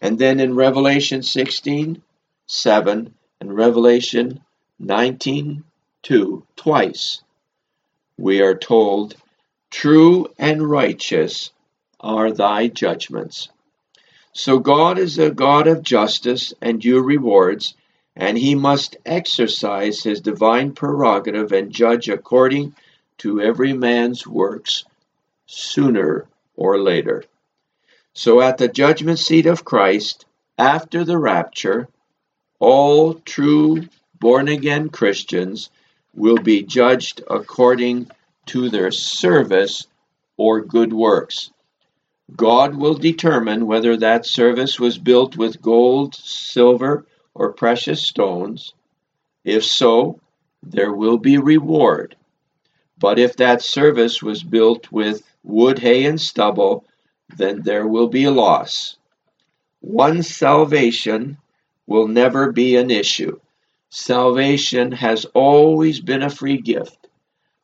And 0.00 0.18
then 0.18 0.40
in 0.40 0.54
Revelation 0.54 1.22
16:7 1.22 3.14
and 3.40 3.56
Revelation 3.56 4.42
19, 4.78 5.64
2, 6.02 6.46
twice, 6.54 7.22
we 8.18 8.42
are 8.42 8.54
told, 8.54 9.16
True 9.70 10.28
and 10.38 10.68
righteous 10.68 11.50
are 11.98 12.30
thy 12.30 12.68
judgments. 12.68 13.48
So 14.32 14.58
God 14.58 14.98
is 14.98 15.18
a 15.18 15.30
God 15.30 15.66
of 15.66 15.82
justice 15.82 16.52
and 16.60 16.80
due 16.80 17.00
rewards, 17.00 17.74
and 18.14 18.36
he 18.36 18.54
must 18.54 18.96
exercise 19.06 20.02
his 20.02 20.20
divine 20.20 20.72
prerogative 20.72 21.52
and 21.52 21.72
judge 21.72 22.10
according 22.10 22.74
to 23.18 23.40
every 23.40 23.72
man's 23.72 24.26
works 24.26 24.84
sooner 25.46 26.26
or 26.54 26.78
later. 26.78 27.24
So 28.12 28.42
at 28.42 28.58
the 28.58 28.68
judgment 28.68 29.18
seat 29.18 29.46
of 29.46 29.64
Christ, 29.64 30.26
after 30.58 31.02
the 31.04 31.18
rapture, 31.18 31.88
all 32.58 33.14
true 33.14 33.88
born 34.18 34.48
again 34.48 34.88
Christians 34.88 35.70
will 36.14 36.38
be 36.38 36.62
judged 36.62 37.22
according 37.28 38.10
to 38.46 38.70
their 38.70 38.90
service 38.90 39.86
or 40.36 40.60
good 40.60 40.92
works. 40.92 41.50
God 42.34 42.74
will 42.74 42.94
determine 42.94 43.66
whether 43.66 43.96
that 43.96 44.26
service 44.26 44.80
was 44.80 44.98
built 44.98 45.36
with 45.36 45.62
gold, 45.62 46.14
silver, 46.14 47.06
or 47.34 47.52
precious 47.52 48.02
stones. 48.02 48.74
If 49.44 49.64
so, 49.64 50.20
there 50.62 50.92
will 50.92 51.18
be 51.18 51.38
reward. 51.38 52.16
But 52.98 53.18
if 53.18 53.36
that 53.36 53.62
service 53.62 54.22
was 54.22 54.42
built 54.42 54.90
with 54.90 55.22
wood, 55.44 55.78
hay, 55.78 56.04
and 56.04 56.20
stubble, 56.20 56.84
then 57.36 57.62
there 57.62 57.86
will 57.86 58.08
be 58.08 58.28
loss. 58.28 58.96
One's 59.80 60.34
salvation 60.34 61.38
will 61.86 62.08
never 62.08 62.50
be 62.50 62.76
an 62.76 62.90
issue. 62.90 63.38
Salvation 63.90 64.92
has 64.92 65.24
always 65.26 66.00
been 66.00 66.22
a 66.22 66.30
free 66.30 66.58
gift. 66.58 67.06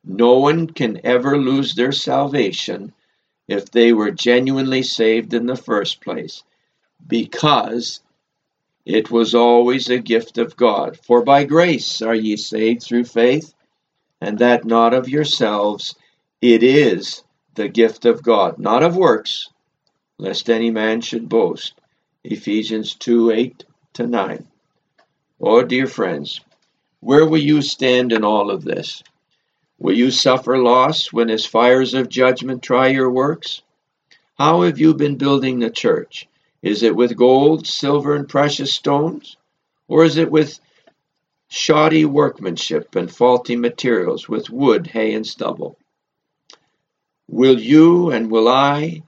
No 0.05 0.39
one 0.39 0.67
can 0.67 1.01
ever 1.05 1.37
lose 1.37 1.75
their 1.75 1.91
salvation 1.91 2.93
if 3.47 3.71
they 3.71 3.93
were 3.93 4.11
genuinely 4.11 4.83
saved 4.83 5.33
in 5.33 5.45
the 5.45 5.55
first 5.55 6.01
place, 6.01 6.43
because 7.05 8.01
it 8.85 9.11
was 9.11 9.35
always 9.35 9.89
a 9.89 9.99
gift 9.99 10.37
of 10.37 10.55
God. 10.55 10.97
For 10.97 11.23
by 11.23 11.43
grace 11.43 12.01
are 12.01 12.15
ye 12.15 12.37
saved 12.37 12.83
through 12.83 13.05
faith, 13.05 13.53
and 14.21 14.39
that 14.39 14.65
not 14.65 14.93
of 14.93 15.09
yourselves, 15.09 15.95
it 16.41 16.63
is 16.63 17.23
the 17.55 17.67
gift 17.67 18.05
of 18.05 18.23
God, 18.23 18.59
not 18.59 18.83
of 18.83 18.95
works, 18.95 19.49
lest 20.17 20.49
any 20.49 20.71
man 20.71 21.01
should 21.01 21.29
boast. 21.29 21.73
Ephesians 22.23 22.95
2 22.95 23.31
8 23.31 23.65
to 23.93 24.07
9. 24.07 24.47
Oh, 25.45 25.61
dear 25.61 25.87
friends, 25.87 26.39
where 27.01 27.25
will 27.25 27.41
you 27.41 27.61
stand 27.61 28.13
in 28.13 28.23
all 28.23 28.49
of 28.49 28.63
this? 28.63 29.03
Will 29.77 29.93
you 29.93 30.09
suffer 30.09 30.57
loss 30.57 31.11
when 31.11 31.27
his 31.27 31.45
fires 31.45 31.93
of 31.93 32.07
judgment 32.07 32.63
try 32.63 32.87
your 32.87 33.11
works? 33.11 33.61
How 34.35 34.61
have 34.61 34.79
you 34.79 34.93
been 34.93 35.17
building 35.17 35.59
the 35.59 35.69
church? 35.69 36.29
Is 36.61 36.81
it 36.81 36.95
with 36.95 37.17
gold, 37.17 37.67
silver, 37.67 38.15
and 38.15 38.29
precious 38.29 38.73
stones? 38.73 39.35
Or 39.89 40.05
is 40.05 40.15
it 40.15 40.31
with 40.31 40.61
shoddy 41.49 42.05
workmanship 42.05 42.95
and 42.95 43.13
faulty 43.13 43.57
materials, 43.57 44.29
with 44.29 44.49
wood, 44.49 44.87
hay, 44.87 45.13
and 45.13 45.27
stubble? 45.27 45.77
Will 47.27 47.59
you 47.59 48.11
and 48.11 48.31
will 48.31 48.47
I 48.47 49.03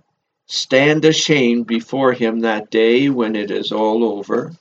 stand 0.47 1.05
ashamed 1.05 1.65
before 1.65 2.11
him 2.11 2.41
that 2.41 2.69
day 2.69 3.07
when 3.07 3.37
it 3.37 3.51
is 3.51 3.71
all 3.71 4.03
over? 4.03 4.51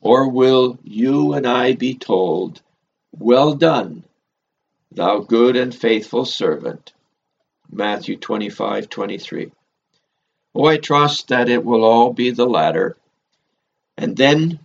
Or 0.00 0.28
will 0.28 0.78
you 0.82 1.34
and 1.34 1.46
I 1.46 1.74
be 1.74 1.94
told, 1.94 2.62
Well 3.12 3.54
done, 3.54 4.04
thou 4.92 5.20
good 5.20 5.56
and 5.56 5.74
faithful 5.74 6.24
servant. 6.24 6.92
Matthew 7.70 8.16
25 8.16 8.88
23. 8.88 9.52
Oh, 10.54 10.64
I 10.64 10.78
trust 10.78 11.28
that 11.28 11.48
it 11.48 11.64
will 11.64 11.84
all 11.84 12.12
be 12.12 12.30
the 12.30 12.46
latter. 12.46 12.96
And 13.96 14.16
then, 14.16 14.60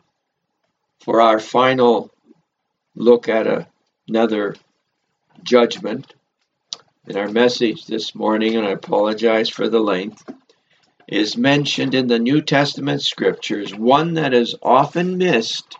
for 1.02 1.22
our 1.22 1.40
final 1.40 2.12
look 2.96 3.28
at 3.28 3.48
a, 3.48 3.68
another 4.08 4.56
judgment, 5.44 6.14
in 7.06 7.18
our 7.18 7.28
message 7.28 7.86
this 7.86 8.16
morning, 8.16 8.56
and 8.56 8.66
I 8.66 8.72
apologize 8.72 9.50
for 9.50 9.68
the 9.68 9.80
length, 9.80 10.24
is 11.08 11.38
mentioned 11.38 11.94
in 11.94 12.08
the 12.08 12.20
New 12.20 12.42
Testament 12.42 13.02
scriptures, 13.02 13.76
one 13.76 14.14
that 14.16 14.34
is 14.34 14.56
often 14.62 15.18
missed 15.18 15.78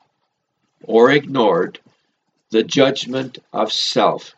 or 0.84 1.12
ignored 1.12 1.80
the 2.52 2.64
judgment 2.64 3.40
of 3.52 3.72
self. 3.72 4.36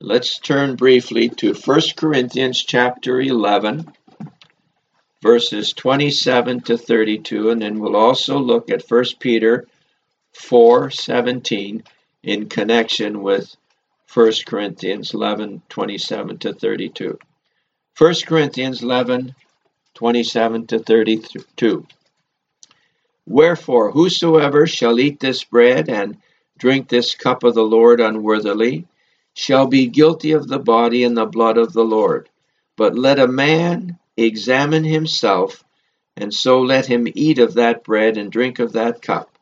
Let's 0.00 0.38
turn 0.38 0.76
briefly 0.76 1.28
to 1.28 1.54
1 1.54 1.80
Corinthians 1.96 2.62
chapter 2.64 3.20
11, 3.20 3.92
verses 5.22 5.72
27 5.72 6.62
to 6.62 6.76
32, 6.76 7.50
and 7.50 7.62
then 7.62 7.78
we'll 7.78 7.94
also 7.94 8.38
look 8.38 8.70
at 8.70 8.82
1 8.82 9.04
Peter 9.20 9.66
4:17 10.32 11.84
in 12.22 12.48
connection 12.48 13.22
with 13.22 13.54
1 14.12 14.32
Corinthians 14.46 15.14
11, 15.14 15.62
27 15.68 16.38
to 16.38 16.52
32. 16.52 17.18
1 17.96 18.14
Corinthians 18.26 18.82
11, 18.82 19.34
27 19.94 20.66
to 20.68 20.78
32. 20.78 21.86
Wherefore, 23.26 23.92
whosoever 23.92 24.66
shall 24.66 24.98
eat 24.98 25.20
this 25.20 25.44
bread 25.44 25.88
and 25.88 26.16
drink 26.58 26.88
this 26.88 27.14
cup 27.14 27.44
of 27.44 27.54
the 27.54 27.62
Lord 27.62 28.00
unworthily, 28.00 28.86
shall 29.34 29.66
be 29.66 29.86
guilty 29.86 30.32
of 30.32 30.48
the 30.48 30.58
body 30.58 31.04
and 31.04 31.16
the 31.16 31.26
blood 31.26 31.56
of 31.56 31.72
the 31.72 31.84
Lord. 31.84 32.28
But 32.76 32.98
let 32.98 33.18
a 33.18 33.28
man 33.28 33.98
examine 34.16 34.84
himself, 34.84 35.64
and 36.16 36.32
so 36.34 36.60
let 36.60 36.86
him 36.86 37.06
eat 37.14 37.38
of 37.38 37.54
that 37.54 37.84
bread 37.84 38.16
and 38.16 38.30
drink 38.30 38.58
of 38.58 38.72
that 38.72 39.02
cup. 39.02 39.38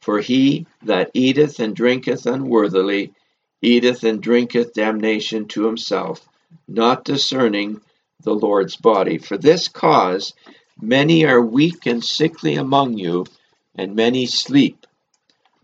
For 0.00 0.20
he 0.20 0.66
that 0.82 1.10
eateth 1.14 1.58
and 1.58 1.74
drinketh 1.74 2.26
unworthily 2.26 3.12
eateth 3.60 4.04
and 4.04 4.22
drinketh 4.22 4.72
damnation 4.72 5.48
to 5.48 5.66
himself, 5.66 6.28
not 6.68 7.04
discerning 7.04 7.80
the 8.22 8.34
Lord's 8.34 8.76
body. 8.76 9.18
For 9.18 9.36
this 9.38 9.68
cause 9.68 10.34
many 10.80 11.24
are 11.24 11.40
weak 11.40 11.86
and 11.86 12.04
sickly 12.04 12.54
among 12.54 12.98
you, 12.98 13.26
and 13.74 13.94
many 13.94 14.26
sleep. 14.26 14.86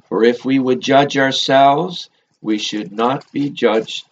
For 0.08 0.24
if 0.24 0.44
we 0.44 0.58
would 0.58 0.80
judge 0.80 1.16
ourselves, 1.16 2.10
we 2.40 2.58
should 2.58 2.92
not 2.92 3.30
be 3.32 3.50
judged. 3.50 4.04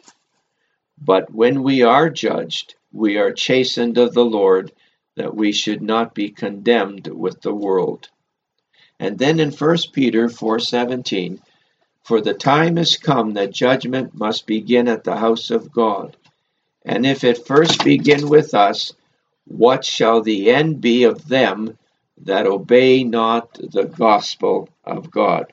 But 1.00 1.32
when 1.32 1.62
we 1.62 1.82
are 1.82 2.10
judged, 2.10 2.74
we 2.92 3.18
are 3.18 3.32
chastened 3.32 3.98
of 3.98 4.14
the 4.14 4.24
Lord, 4.24 4.72
that 5.16 5.34
we 5.34 5.52
should 5.52 5.82
not 5.82 6.14
be 6.14 6.30
condemned 6.30 7.06
with 7.06 7.40
the 7.42 7.54
world. 7.54 8.08
And 8.98 9.18
then 9.18 9.40
in 9.40 9.50
1 9.50 9.92
Peter 9.92 10.28
4:17, 10.28 11.40
for 12.04 12.20
the 12.20 12.34
time 12.34 12.78
is 12.78 12.96
come 12.96 13.34
that 13.34 13.52
judgment 13.52 14.14
must 14.14 14.46
begin 14.46 14.88
at 14.88 15.04
the 15.04 15.16
house 15.16 15.50
of 15.50 15.72
God. 15.72 16.16
And 16.84 17.04
if 17.04 17.24
it 17.24 17.46
first 17.46 17.84
begin 17.84 18.28
with 18.28 18.54
us, 18.54 18.92
what 19.46 19.84
shall 19.84 20.22
the 20.22 20.50
end 20.50 20.80
be 20.80 21.04
of 21.04 21.28
them 21.28 21.76
that 22.22 22.46
obey 22.46 23.04
not 23.04 23.54
the 23.54 23.84
gospel 23.84 24.68
of 24.84 25.10
God? 25.10 25.52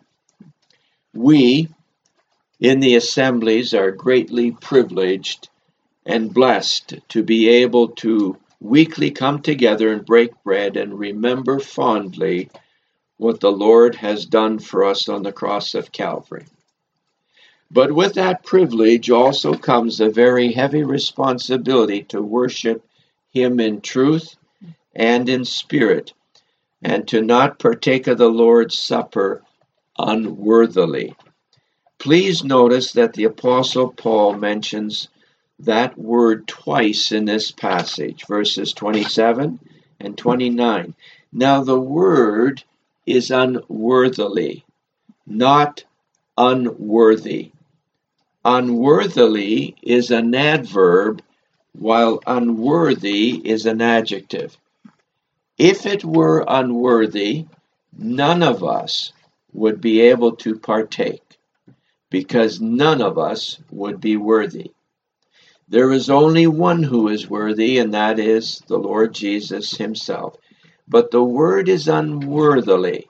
We 1.13 1.69
in 2.59 2.79
the 2.79 2.95
assemblies 2.95 3.73
are 3.73 3.91
greatly 3.91 4.51
privileged 4.51 5.49
and 6.05 6.33
blessed 6.33 6.95
to 7.09 7.23
be 7.23 7.49
able 7.49 7.89
to 7.89 8.37
weekly 8.59 9.11
come 9.11 9.41
together 9.41 9.91
and 9.91 10.05
break 10.05 10.31
bread 10.43 10.77
and 10.77 10.97
remember 10.97 11.59
fondly 11.59 12.49
what 13.17 13.39
the 13.39 13.51
Lord 13.51 13.95
has 13.95 14.25
done 14.25 14.59
for 14.59 14.85
us 14.85 15.09
on 15.09 15.23
the 15.23 15.31
cross 15.31 15.75
of 15.75 15.91
Calvary. 15.91 16.45
But 17.69 17.91
with 17.91 18.13
that 18.13 18.43
privilege 18.43 19.09
also 19.09 19.53
comes 19.53 19.99
a 19.99 20.09
very 20.09 20.53
heavy 20.53 20.83
responsibility 20.83 22.03
to 22.03 22.21
worship 22.21 22.85
Him 23.31 23.59
in 23.59 23.81
truth 23.81 24.35
and 24.95 25.27
in 25.27 25.45
spirit, 25.45 26.13
and 26.81 27.07
to 27.09 27.21
not 27.21 27.59
partake 27.59 28.07
of 28.07 28.17
the 28.17 28.29
Lord's 28.29 28.77
Supper 28.77 29.43
unworthily. 29.97 31.15
Please 31.99 32.43
notice 32.43 32.93
that 32.93 33.13
the 33.13 33.25
Apostle 33.25 33.91
Paul 33.91 34.33
mentions 34.33 35.09
that 35.59 35.97
word 35.97 36.47
twice 36.47 37.11
in 37.11 37.25
this 37.25 37.51
passage, 37.51 38.25
verses 38.27 38.73
27 38.73 39.59
and 39.99 40.17
29. 40.17 40.95
Now, 41.33 41.63
the 41.63 41.79
word 41.79 42.63
is 43.05 43.31
unworthily, 43.31 44.63
not 45.25 45.83
unworthy. 46.37 47.51
Unworthily 48.49 49.75
is 49.81 50.09
an 50.09 50.33
adverb, 50.33 51.21
while 51.73 52.21
unworthy 52.25 53.41
is 53.43 53.65
an 53.65 53.81
adjective. 53.81 54.55
If 55.57 55.85
it 55.85 56.05
were 56.05 56.45
unworthy, 56.47 57.47
none 57.97 58.43
of 58.43 58.63
us 58.63 59.11
would 59.51 59.81
be 59.81 59.99
able 59.99 60.37
to 60.37 60.57
partake, 60.57 61.37
because 62.09 62.61
none 62.61 63.01
of 63.01 63.17
us 63.17 63.59
would 63.69 63.99
be 63.99 64.15
worthy. 64.15 64.71
There 65.67 65.91
is 65.91 66.09
only 66.09 66.47
one 66.47 66.83
who 66.83 67.09
is 67.09 67.29
worthy, 67.29 67.79
and 67.79 67.93
that 67.93 68.17
is 68.17 68.63
the 68.67 68.77
Lord 68.77 69.13
Jesus 69.13 69.71
himself. 69.71 70.37
But 70.87 71.11
the 71.11 71.21
word 71.21 71.67
is 71.67 71.89
unworthily, 71.89 73.09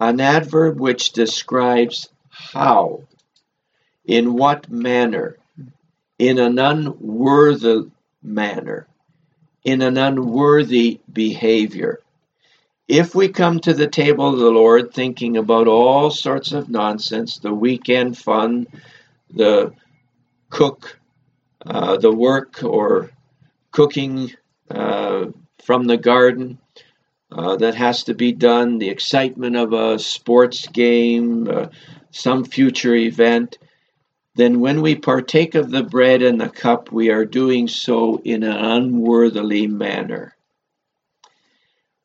an 0.00 0.20
adverb 0.20 0.80
which 0.80 1.12
describes 1.12 2.08
how, 2.30 3.02
in 4.04 4.34
what 4.34 4.70
manner, 4.70 5.38
in 6.18 6.38
an 6.38 6.58
unworthy 6.58 7.90
manner, 8.22 8.86
in 9.64 9.82
an 9.82 9.96
unworthy 9.96 11.00
behavior. 11.12 12.00
If 12.86 13.14
we 13.14 13.28
come 13.28 13.60
to 13.60 13.72
the 13.72 13.86
table 13.86 14.28
of 14.28 14.38
the 14.38 14.50
Lord 14.50 14.92
thinking 14.92 15.38
about 15.38 15.68
all 15.68 16.10
sorts 16.10 16.52
of 16.52 16.68
nonsense, 16.68 17.38
the 17.38 17.54
weekend 17.54 18.18
fun, 18.18 18.66
the 19.30 19.72
cook 20.50 20.98
uh, 21.66 21.96
the 21.96 22.12
work 22.12 22.62
or 22.62 23.10
cooking 23.70 24.32
uh, 24.70 25.26
from 25.62 25.84
the 25.84 25.96
garden 25.96 26.58
uh, 27.32 27.56
that 27.56 27.74
has 27.74 28.04
to 28.04 28.14
be 28.14 28.32
done, 28.32 28.78
the 28.78 28.90
excitement 28.90 29.56
of 29.56 29.72
a 29.72 29.98
sports 29.98 30.68
game, 30.68 31.48
uh, 31.48 31.66
some 32.10 32.44
future 32.44 32.94
event, 32.94 33.58
then 34.34 34.60
when 34.60 34.82
we 34.82 34.96
partake 34.96 35.54
of 35.54 35.70
the 35.70 35.82
bread 35.82 36.22
and 36.22 36.40
the 36.40 36.48
cup, 36.48 36.90
we 36.90 37.10
are 37.10 37.24
doing 37.24 37.68
so 37.68 38.20
in 38.24 38.42
an 38.42 38.56
unworthily 38.56 39.66
manner. 39.66 40.34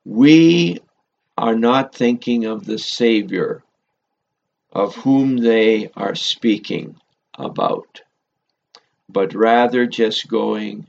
We 0.05 0.79
are 1.37 1.55
not 1.55 1.95
thinking 1.95 2.45
of 2.45 2.65
the 2.65 2.77
Savior 2.77 3.63
of 4.71 4.95
whom 4.95 5.37
they 5.37 5.89
are 5.95 6.15
speaking 6.15 6.95
about 7.33 8.01
but 9.09 9.33
rather 9.33 9.87
just 9.87 10.27
going 10.27 10.87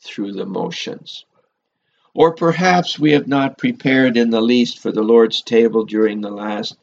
through 0.00 0.32
the 0.32 0.46
motions. 0.46 1.24
Or 2.14 2.34
perhaps 2.34 2.98
we 2.98 3.12
have 3.12 3.26
not 3.26 3.56
prepared 3.56 4.18
in 4.18 4.28
the 4.28 4.42
least 4.42 4.78
for 4.78 4.92
the 4.92 5.02
Lord's 5.02 5.40
table 5.40 5.84
during 5.84 6.20
the 6.20 6.30
last 6.30 6.76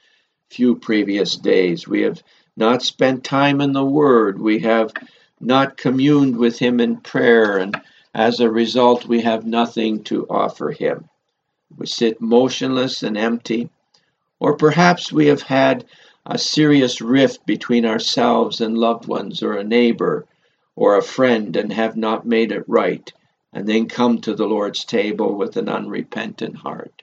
few 0.50 0.76
previous 0.76 1.36
days. 1.36 1.88
We 1.88 2.02
have 2.02 2.24
not 2.60 2.84
spent 2.84 3.24
time 3.24 3.62
in 3.62 3.72
the 3.72 3.86
Word. 3.86 4.40
We 4.40 4.60
have 4.60 4.94
not 5.40 5.78
communed 5.78 6.38
with 6.38 6.60
Him 6.60 6.80
in 6.80 6.98
prayer, 6.98 7.58
and 7.58 7.82
as 8.14 8.40
a 8.40 8.52
result, 8.52 9.06
we 9.06 9.22
have 9.22 9.46
nothing 9.46 10.04
to 10.04 10.28
offer 10.30 10.70
Him. 10.70 11.10
We 11.76 11.88
sit 11.88 12.22
motionless 12.22 13.02
and 13.02 13.18
empty. 13.18 13.70
Or 14.40 14.58
perhaps 14.58 15.12
we 15.12 15.28
have 15.28 15.42
had 15.42 15.86
a 16.26 16.38
serious 16.38 17.02
rift 17.02 17.46
between 17.46 17.86
ourselves 17.86 18.62
and 18.62 18.78
loved 18.78 19.08
ones 19.08 19.42
or 19.42 19.54
a 19.54 19.64
neighbor 19.64 20.26
or 20.76 20.98
a 20.98 21.02
friend 21.02 21.56
and 21.56 21.74
have 21.74 21.98
not 21.98 22.26
made 22.26 22.52
it 22.52 22.64
right, 22.68 23.12
and 23.54 23.68
then 23.68 23.88
come 23.88 24.20
to 24.22 24.34
the 24.36 24.46
Lord's 24.46 24.86
table 24.86 25.36
with 25.36 25.58
an 25.58 25.68
unrepentant 25.68 26.56
heart. 26.56 27.02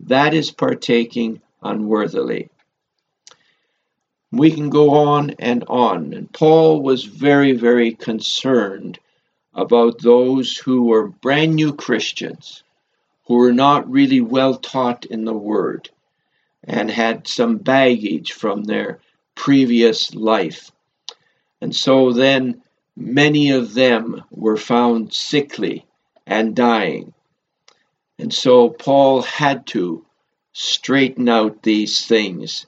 That 0.00 0.34
is 0.34 0.50
partaking 0.50 1.40
unworthily. 1.62 2.50
We 4.30 4.50
can 4.50 4.68
go 4.68 4.90
on 4.90 5.30
and 5.38 5.64
on. 5.68 6.12
And 6.12 6.32
Paul 6.32 6.82
was 6.82 7.04
very, 7.04 7.52
very 7.52 7.94
concerned 7.94 8.98
about 9.54 10.02
those 10.02 10.56
who 10.56 10.84
were 10.84 11.08
brand 11.08 11.54
new 11.54 11.72
Christians, 11.72 12.62
who 13.26 13.36
were 13.36 13.52
not 13.52 13.90
really 13.90 14.20
well 14.20 14.56
taught 14.56 15.06
in 15.06 15.24
the 15.24 15.34
Word, 15.34 15.90
and 16.64 16.90
had 16.90 17.26
some 17.26 17.56
baggage 17.56 18.32
from 18.32 18.64
their 18.64 19.00
previous 19.34 20.14
life. 20.14 20.70
And 21.60 21.74
so 21.74 22.12
then 22.12 22.62
many 22.96 23.50
of 23.50 23.74
them 23.74 24.24
were 24.30 24.56
found 24.56 25.14
sickly 25.14 25.86
and 26.26 26.54
dying. 26.54 27.14
And 28.18 28.34
so 28.34 28.68
Paul 28.68 29.22
had 29.22 29.66
to 29.68 30.04
straighten 30.52 31.28
out 31.28 31.62
these 31.62 32.04
things 32.04 32.66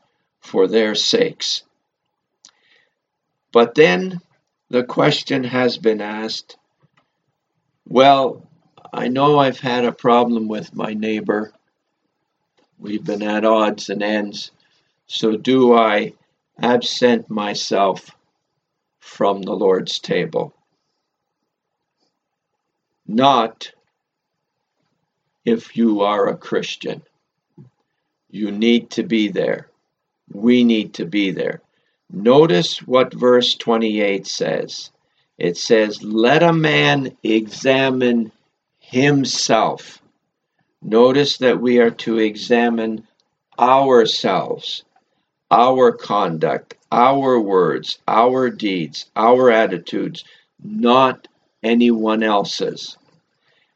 for 0.50 0.66
their 0.66 0.94
sakes. 0.94 1.62
But 3.52 3.74
then 3.74 4.20
the 4.68 4.84
question 4.84 5.44
has 5.44 5.78
been 5.78 6.00
asked 6.00 6.56
well, 7.86 8.48
I 8.92 9.08
know 9.08 9.38
I've 9.38 9.58
had 9.58 9.84
a 9.84 9.92
problem 9.92 10.46
with 10.46 10.74
my 10.74 10.94
neighbor. 10.94 11.52
We've 12.78 13.04
been 13.04 13.22
at 13.22 13.44
odds 13.44 13.90
and 13.90 14.02
ends. 14.02 14.52
So 15.06 15.36
do 15.36 15.74
I 15.74 16.12
absent 16.60 17.30
myself 17.30 18.10
from 19.00 19.42
the 19.42 19.52
Lord's 19.52 19.98
table. 19.98 20.54
Not 23.06 23.72
if 25.44 25.76
you 25.76 26.02
are 26.02 26.28
a 26.28 26.36
Christian. 26.36 27.02
You 28.30 28.50
need 28.52 28.90
to 28.90 29.02
be 29.02 29.28
there. 29.28 29.69
We 30.32 30.64
need 30.64 30.94
to 30.94 31.04
be 31.04 31.30
there. 31.32 31.60
Notice 32.12 32.78
what 32.78 33.14
verse 33.14 33.54
28 33.54 34.26
says. 34.26 34.90
It 35.38 35.56
says, 35.56 36.02
Let 36.02 36.42
a 36.42 36.52
man 36.52 37.16
examine 37.22 38.32
himself. 38.78 40.02
Notice 40.82 41.38
that 41.38 41.60
we 41.60 41.78
are 41.78 41.90
to 41.90 42.18
examine 42.18 43.06
ourselves, 43.58 44.84
our 45.50 45.92
conduct, 45.92 46.74
our 46.90 47.38
words, 47.38 47.98
our 48.08 48.50
deeds, 48.50 49.06
our 49.14 49.50
attitudes, 49.50 50.24
not 50.62 51.28
anyone 51.62 52.22
else's. 52.22 52.96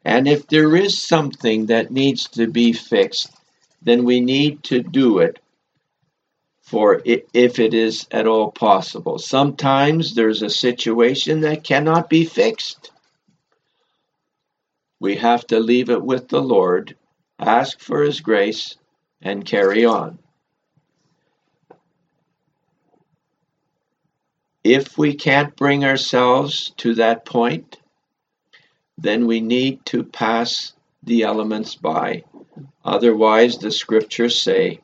And 0.05 0.27
if 0.27 0.47
there 0.49 0.75
is 0.77 1.01
something 1.01 1.67
that 1.67 1.91
needs 1.91 2.29
to 2.29 2.47
be 2.47 2.73
fixed, 2.73 3.31
then 3.83 4.05
we 4.05 4.21
need 4.21 4.63
to 4.65 4.83
do 4.83 5.19
it 5.19 5.39
for 6.75 7.01
it, 7.05 7.29
if 7.33 7.61
it 7.61 7.73
is 7.73 8.09
at 8.11 8.27
all 8.27 8.51
possible. 8.51 9.17
Sometimes 9.17 10.17
there's 10.17 10.43
a 10.43 10.51
situation 10.51 11.43
that 11.43 11.63
cannot 11.63 12.11
be 12.11 12.25
fixed. 12.25 12.91
We 14.99 15.15
have 15.15 15.47
to 15.47 15.61
leave 15.61 15.89
it 15.89 16.03
with 16.03 16.27
the 16.27 16.43
Lord, 16.43 16.97
ask 17.39 17.79
for 17.79 18.03
His 18.03 18.21
grace, 18.21 18.75
and 19.23 19.47
carry 19.47 19.85
on. 19.85 20.19
If 24.65 24.99
we 24.99 25.15
can't 25.15 25.55
bring 25.55 25.85
ourselves 25.85 26.73
to 26.79 26.97
that 26.97 27.25
point, 27.25 27.77
then 28.99 29.29
we 29.29 29.41
need 29.41 29.87
to 29.87 30.03
pass 30.03 30.73
the 31.05 31.23
elements 31.23 31.77
by. 31.77 32.25
Otherwise, 32.85 33.59
the 33.59 33.71
scriptures 33.71 34.43
say, 34.43 34.81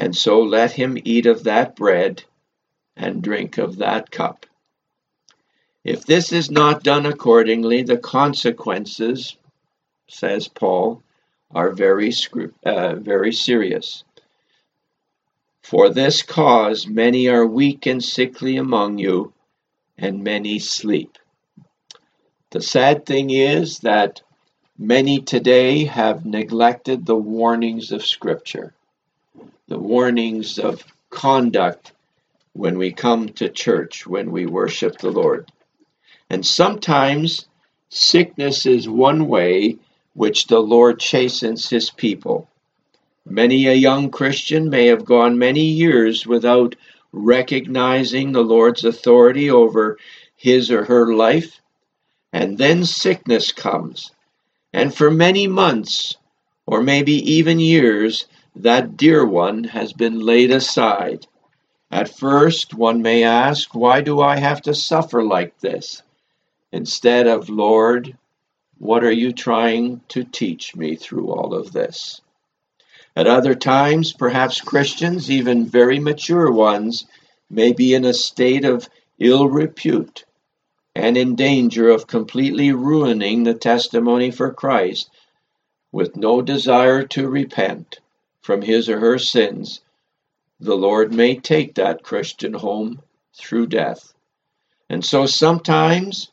and 0.00 0.16
so 0.16 0.40
let 0.40 0.72
him 0.72 0.96
eat 1.04 1.26
of 1.26 1.44
that 1.44 1.76
bread 1.76 2.24
and 2.96 3.22
drink 3.22 3.58
of 3.58 3.76
that 3.76 4.10
cup. 4.10 4.46
If 5.84 6.06
this 6.06 6.32
is 6.32 6.50
not 6.50 6.82
done 6.82 7.04
accordingly, 7.04 7.82
the 7.82 7.98
consequences, 7.98 9.36
says 10.08 10.48
Paul, 10.48 11.02
are 11.50 11.70
very, 11.72 12.14
uh, 12.64 12.94
very 12.94 13.32
serious. 13.32 14.02
For 15.62 15.90
this 15.90 16.22
cause 16.22 16.86
many 16.86 17.28
are 17.28 17.46
weak 17.46 17.84
and 17.84 18.02
sickly 18.02 18.56
among 18.56 18.96
you, 18.96 19.34
and 19.98 20.24
many 20.24 20.58
sleep. 20.60 21.18
The 22.52 22.62
sad 22.62 23.04
thing 23.04 23.28
is 23.28 23.80
that 23.80 24.22
many 24.78 25.20
today 25.20 25.84
have 25.84 26.24
neglected 26.24 27.04
the 27.04 27.16
warnings 27.16 27.92
of 27.92 28.06
Scripture, 28.06 28.72
the 29.70 29.78
warnings 29.78 30.58
of 30.58 30.84
conduct 31.10 31.92
when 32.54 32.76
we 32.76 32.90
come 32.90 33.28
to 33.28 33.48
church, 33.48 34.04
when 34.04 34.32
we 34.32 34.44
worship 34.44 34.98
the 34.98 35.12
Lord. 35.12 35.48
And 36.28 36.44
sometimes 36.44 37.46
sickness 37.88 38.66
is 38.66 38.88
one 38.88 39.28
way 39.28 39.78
which 40.12 40.48
the 40.48 40.58
Lord 40.58 40.98
chastens 40.98 41.70
his 41.70 41.88
people. 41.88 42.48
Many 43.24 43.68
a 43.68 43.72
young 43.74 44.10
Christian 44.10 44.70
may 44.70 44.86
have 44.86 45.04
gone 45.04 45.38
many 45.38 45.66
years 45.66 46.26
without 46.26 46.74
recognizing 47.12 48.32
the 48.32 48.42
Lord's 48.42 48.84
authority 48.84 49.50
over 49.50 49.98
his 50.34 50.72
or 50.72 50.84
her 50.86 51.14
life, 51.14 51.60
and 52.32 52.58
then 52.58 52.84
sickness 52.84 53.52
comes. 53.52 54.10
And 54.72 54.92
for 54.92 55.12
many 55.12 55.46
months, 55.46 56.16
or 56.66 56.82
maybe 56.82 57.34
even 57.34 57.60
years, 57.60 58.26
that 58.62 58.96
dear 58.96 59.24
one 59.24 59.64
has 59.64 59.94
been 59.94 60.20
laid 60.20 60.50
aside. 60.50 61.26
At 61.90 62.14
first, 62.14 62.74
one 62.74 63.00
may 63.00 63.24
ask, 63.24 63.74
Why 63.74 64.02
do 64.02 64.20
I 64.20 64.36
have 64.36 64.60
to 64.62 64.74
suffer 64.74 65.24
like 65.24 65.58
this? 65.60 66.02
Instead 66.70 67.26
of, 67.26 67.48
Lord, 67.48 68.16
what 68.78 69.02
are 69.02 69.12
you 69.12 69.32
trying 69.32 70.02
to 70.08 70.24
teach 70.24 70.76
me 70.76 70.94
through 70.94 71.32
all 71.32 71.54
of 71.54 71.72
this? 71.72 72.20
At 73.16 73.26
other 73.26 73.54
times, 73.54 74.12
perhaps 74.12 74.60
Christians, 74.60 75.30
even 75.30 75.66
very 75.66 75.98
mature 75.98 76.50
ones, 76.50 77.06
may 77.48 77.72
be 77.72 77.94
in 77.94 78.04
a 78.04 78.12
state 78.12 78.64
of 78.64 78.88
ill 79.18 79.48
repute 79.48 80.24
and 80.94 81.16
in 81.16 81.34
danger 81.34 81.88
of 81.88 82.06
completely 82.06 82.72
ruining 82.72 83.44
the 83.44 83.54
testimony 83.54 84.30
for 84.30 84.52
Christ 84.52 85.10
with 85.92 86.16
no 86.16 86.42
desire 86.42 87.04
to 87.08 87.28
repent 87.28 88.00
from 88.40 88.62
his 88.62 88.88
or 88.88 89.00
her 89.00 89.18
sins. 89.18 89.80
The 90.58 90.76
Lord 90.76 91.12
may 91.12 91.36
take 91.36 91.74
that 91.74 92.02
Christian 92.02 92.52
home 92.52 93.02
through 93.34 93.68
death. 93.68 94.12
And 94.88 95.04
so 95.04 95.26
sometimes 95.26 96.30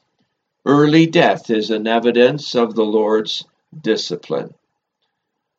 early 0.65 1.05
death 1.05 1.49
is 1.49 1.69
an 1.69 1.87
evidence 1.87 2.55
of 2.55 2.75
the 2.75 2.85
Lord's 2.85 3.45
discipline. 3.81 4.53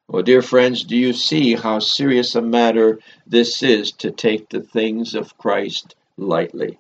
Well, 0.09 0.22
dear 0.22 0.42
friends, 0.42 0.84
do 0.84 0.96
you 0.96 1.12
see 1.12 1.55
how 1.55 1.80
serious 1.80 2.34
a 2.34 2.40
matter 2.40 2.99
this 3.26 3.62
is 3.62 3.92
to 3.92 4.11
take 4.11 4.49
the 4.49 4.62
things 4.62 5.14
of 5.14 5.36
Christ 5.36 5.94
lightly? 6.16 6.78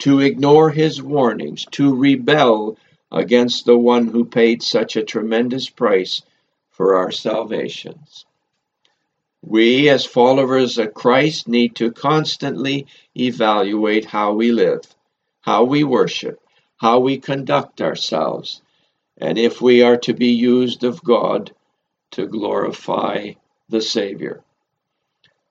To 0.00 0.20
ignore 0.20 0.70
his 0.70 1.02
warnings, 1.02 1.64
to 1.72 1.94
rebel 1.94 2.76
against 3.10 3.64
the 3.64 3.78
one 3.78 4.08
who 4.08 4.24
paid 4.24 4.62
such 4.62 4.96
a 4.96 5.02
tremendous 5.02 5.70
price 5.70 6.22
for 6.70 6.96
our 6.96 7.10
salvations. 7.10 8.26
We, 9.42 9.88
as 9.88 10.04
followers 10.04 10.78
of 10.78 10.94
Christ, 10.94 11.46
need 11.46 11.76
to 11.76 11.92
constantly 11.92 12.86
evaluate 13.16 14.04
how 14.04 14.32
we 14.34 14.50
live, 14.50 14.82
how 15.40 15.62
we 15.62 15.84
worship, 15.84 16.40
how 16.76 16.98
we 16.98 17.18
conduct 17.18 17.80
ourselves, 17.80 18.62
and 19.16 19.38
if 19.38 19.60
we 19.60 19.82
are 19.82 19.96
to 19.98 20.12
be 20.12 20.32
used 20.32 20.82
of 20.82 21.04
God 21.04 21.52
to 22.10 22.26
glorify 22.26 23.32
the 23.68 23.80
Savior. 23.80 24.42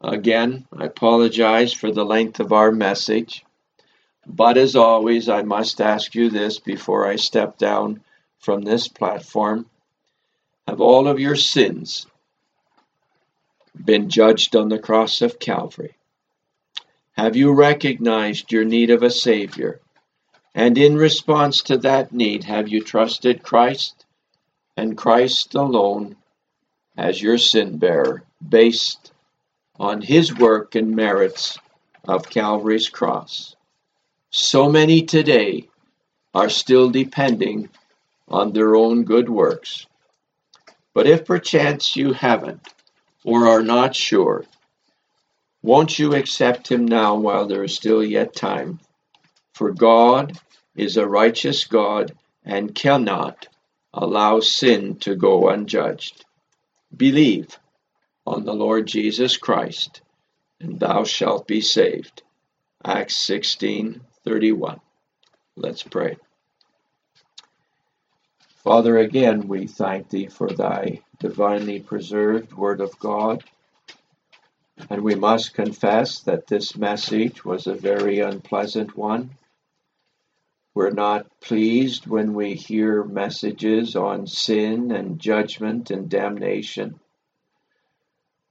Again, 0.02 0.68
I 0.76 0.86
apologize 0.86 1.74
for 1.74 1.92
the 1.92 2.06
length 2.06 2.40
of 2.40 2.52
our 2.52 2.72
message, 2.72 3.46
but 4.26 4.58
as 4.58 4.76
always, 4.76 5.30
I 5.30 5.44
must 5.44 5.80
ask 5.80 6.14
you 6.14 6.30
this 6.30 6.60
before 6.60 7.08
I 7.08 7.16
step 7.16 7.58
down 7.58 8.02
from 8.38 8.62
this 8.62 8.90
platform. 8.90 9.70
Have 10.68 10.82
all 10.82 11.08
of 11.08 11.20
your 11.20 11.38
sins 11.38 12.06
been 13.86 14.10
judged 14.10 14.56
on 14.56 14.70
the 14.70 14.80
cross 14.80 15.22
of 15.22 15.40
Calvary? 15.40 15.96
Have 17.14 17.36
you 17.36 17.52
recognized 17.52 18.52
your 18.52 18.66
need 18.66 18.90
of 18.90 19.04
a 19.04 19.10
Savior? 19.10 19.80
And 20.54 20.78
in 20.78 20.98
response 20.98 21.62
to 21.64 21.78
that 21.78 22.12
need, 22.12 22.44
have 22.46 22.68
you 22.68 22.84
trusted 22.84 23.44
Christ 23.44 24.06
and 24.76 24.98
Christ 24.98 25.56
alone 25.56 26.16
as 26.98 27.22
your 27.22 27.38
sin 27.38 27.78
bearer 27.78 28.24
based 28.48 29.12
on 29.80 30.02
his 30.02 30.36
work 30.36 30.76
and 30.76 30.96
merits 30.96 31.60
of 32.08 32.30
Calvary's 32.30 32.90
cross. 32.90 33.56
So 34.30 34.70
many 34.70 35.04
today 35.04 35.70
are 36.34 36.50
still 36.50 36.90
depending 36.90 37.70
on 38.28 38.52
their 38.52 38.76
own 38.76 39.04
good 39.04 39.30
works. 39.30 39.86
But 40.94 41.08
if 41.08 41.26
perchance 41.26 41.96
you 41.96 42.14
haven't 42.14 42.62
or 43.28 43.46
are 43.46 43.62
not 43.62 43.94
sure, 43.94 44.46
won't 45.62 46.00
you 46.00 46.16
accept 46.16 46.72
him 46.72 46.86
now 46.86 47.14
while 47.16 47.46
there 47.46 47.66
is 47.66 47.76
still 47.76 48.02
yet 48.02 48.34
time? 48.34 48.80
For 49.54 49.74
God 49.74 50.40
is 50.78 50.96
a 50.96 51.06
righteous 51.06 51.66
God 51.66 52.16
and 52.46 52.74
cannot 52.74 53.50
allow 53.94 54.40
sin 54.40 54.96
to 55.00 55.18
go 55.18 55.50
unjudged. 55.50 56.24
Believe 56.96 57.60
on 58.26 58.46
the 58.46 58.54
Lord 58.54 58.88
Jesus 58.88 59.36
Christ, 59.36 60.00
and 60.62 60.80
thou 60.80 61.04
shalt 61.04 61.48
be 61.48 61.60
saved. 61.60 62.24
Acts 62.86 63.18
16:31. 63.18 64.80
Let's 65.58 65.84
pray. 65.84 66.16
Father, 68.68 68.98
again 68.98 69.48
we 69.48 69.66
thank 69.66 70.10
thee 70.10 70.28
for 70.28 70.50
thy 70.50 71.00
divinely 71.20 71.80
preserved 71.80 72.52
word 72.52 72.82
of 72.82 73.00
God. 73.00 73.46
And 74.90 75.06
we 75.06 75.16
must 75.16 75.54
confess 75.54 76.20
that 76.24 76.48
this 76.48 76.76
message 76.76 77.46
was 77.46 77.66
a 77.66 77.74
very 77.74 78.20
unpleasant 78.20 78.98
one. 78.98 79.30
We're 80.74 80.90
not 80.90 81.28
pleased 81.40 82.08
when 82.08 82.34
we 82.34 82.56
hear 82.56 83.06
messages 83.06 83.96
on 83.96 84.28
sin 84.28 84.92
and 84.92 85.18
judgment 85.18 85.90
and 85.90 86.10
damnation. 86.10 87.00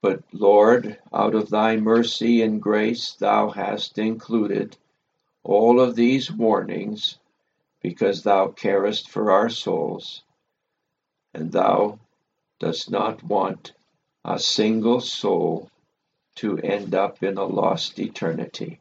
But 0.01 0.23
Lord, 0.33 0.99
out 1.12 1.35
of 1.35 1.51
thy 1.51 1.77
mercy 1.77 2.41
and 2.41 2.62
grace, 2.62 3.12
thou 3.21 3.51
hast 3.51 3.99
included 3.99 4.79
all 5.45 5.79
of 5.79 5.95
these 5.95 6.33
warnings 6.33 7.19
because 7.87 8.24
thou 8.24 8.49
carest 8.49 9.09
for 9.09 9.30
our 9.30 9.49
souls, 9.49 10.24
and 11.32 11.53
thou 11.53 11.97
dost 12.59 12.91
not 12.91 13.22
want 13.22 13.74
a 14.24 14.41
single 14.41 15.01
soul 15.01 15.70
to 16.34 16.59
end 16.59 16.97
up 16.97 17.22
in 17.22 17.39
a 17.39 17.45
lost 17.45 18.01
eternity. 18.01 18.80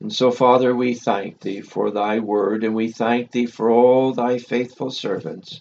And 0.00 0.10
so, 0.10 0.30
Father, 0.30 0.74
we 0.74 0.94
thank 0.94 1.40
thee 1.40 1.60
for 1.60 1.90
thy 1.90 2.18
word, 2.18 2.64
and 2.64 2.74
we 2.74 2.90
thank 2.90 3.30
thee 3.30 3.44
for 3.44 3.68
all 3.68 4.14
thy 4.14 4.38
faithful 4.38 4.90
servants 4.90 5.60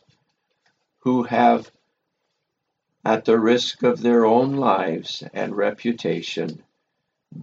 who 0.99 1.23
have, 1.23 1.69
at 3.03 3.25
the 3.25 3.37
risk 3.37 3.83
of 3.83 4.01
their 4.01 4.25
own 4.25 4.55
lives 4.55 5.21
and 5.33 5.53
reputation, 5.57 6.63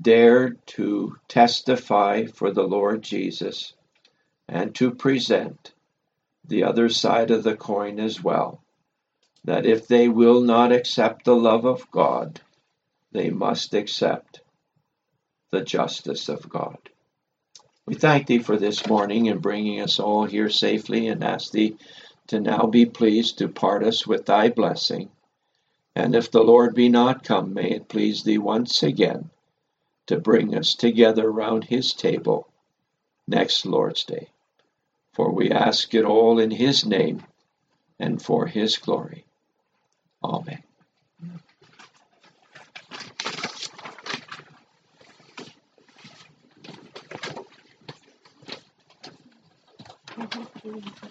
dared 0.00 0.66
to 0.78 1.18
testify 1.28 2.24
for 2.24 2.50
the 2.50 2.66
Lord 2.66 3.02
Jesus 3.02 3.74
and 4.48 4.74
to 4.76 4.90
present 4.90 5.72
the 6.46 6.64
other 6.64 6.88
side 6.88 7.30
of 7.30 7.44
the 7.44 7.56
coin 7.56 8.00
as 8.00 8.22
well. 8.22 8.62
That 9.44 9.66
if 9.66 9.86
they 9.86 10.08
will 10.08 10.40
not 10.40 10.72
accept 10.72 11.24
the 11.24 11.36
love 11.36 11.64
of 11.64 11.90
God, 11.90 12.40
they 13.12 13.30
must 13.30 13.74
accept 13.74 14.40
the 15.50 15.62
justice 15.62 16.28
of 16.28 16.48
God. 16.48 16.78
We 17.86 17.94
thank 17.94 18.26
thee 18.26 18.38
for 18.38 18.56
this 18.56 18.86
morning 18.86 19.28
and 19.28 19.40
bringing 19.40 19.80
us 19.80 19.98
all 19.98 20.24
here 20.24 20.50
safely 20.50 21.08
and 21.08 21.24
ask 21.24 21.52
thee 21.52 21.76
to 22.26 22.40
now 22.40 22.66
be 22.66 22.84
pleased 22.84 23.38
to 23.38 23.48
part 23.48 23.82
us 23.82 24.06
with 24.06 24.26
thy 24.26 24.50
blessing. 24.50 25.10
And 25.94 26.14
if 26.14 26.30
the 26.30 26.42
Lord 26.42 26.74
be 26.74 26.88
not 26.88 27.24
come, 27.24 27.54
may 27.54 27.70
it 27.70 27.88
please 27.88 28.22
thee 28.22 28.38
once 28.38 28.82
again 28.82 29.30
to 30.06 30.18
bring 30.18 30.54
us 30.54 30.74
together 30.74 31.30
round 31.30 31.64
his 31.64 31.92
table 31.92 32.48
next 33.26 33.64
Lord's 33.66 34.04
Day. 34.04 34.28
For 35.18 35.32
we 35.34 35.50
ask 35.52 35.94
it 35.94 36.06
all 36.06 36.40
in 36.40 36.52
His 36.52 36.86
name 36.86 37.24
and 38.00 38.22
for 38.22 38.46
His 38.46 38.78
glory. 38.78 39.26
Amen. 40.24 40.62
Mm-hmm. 50.18 51.07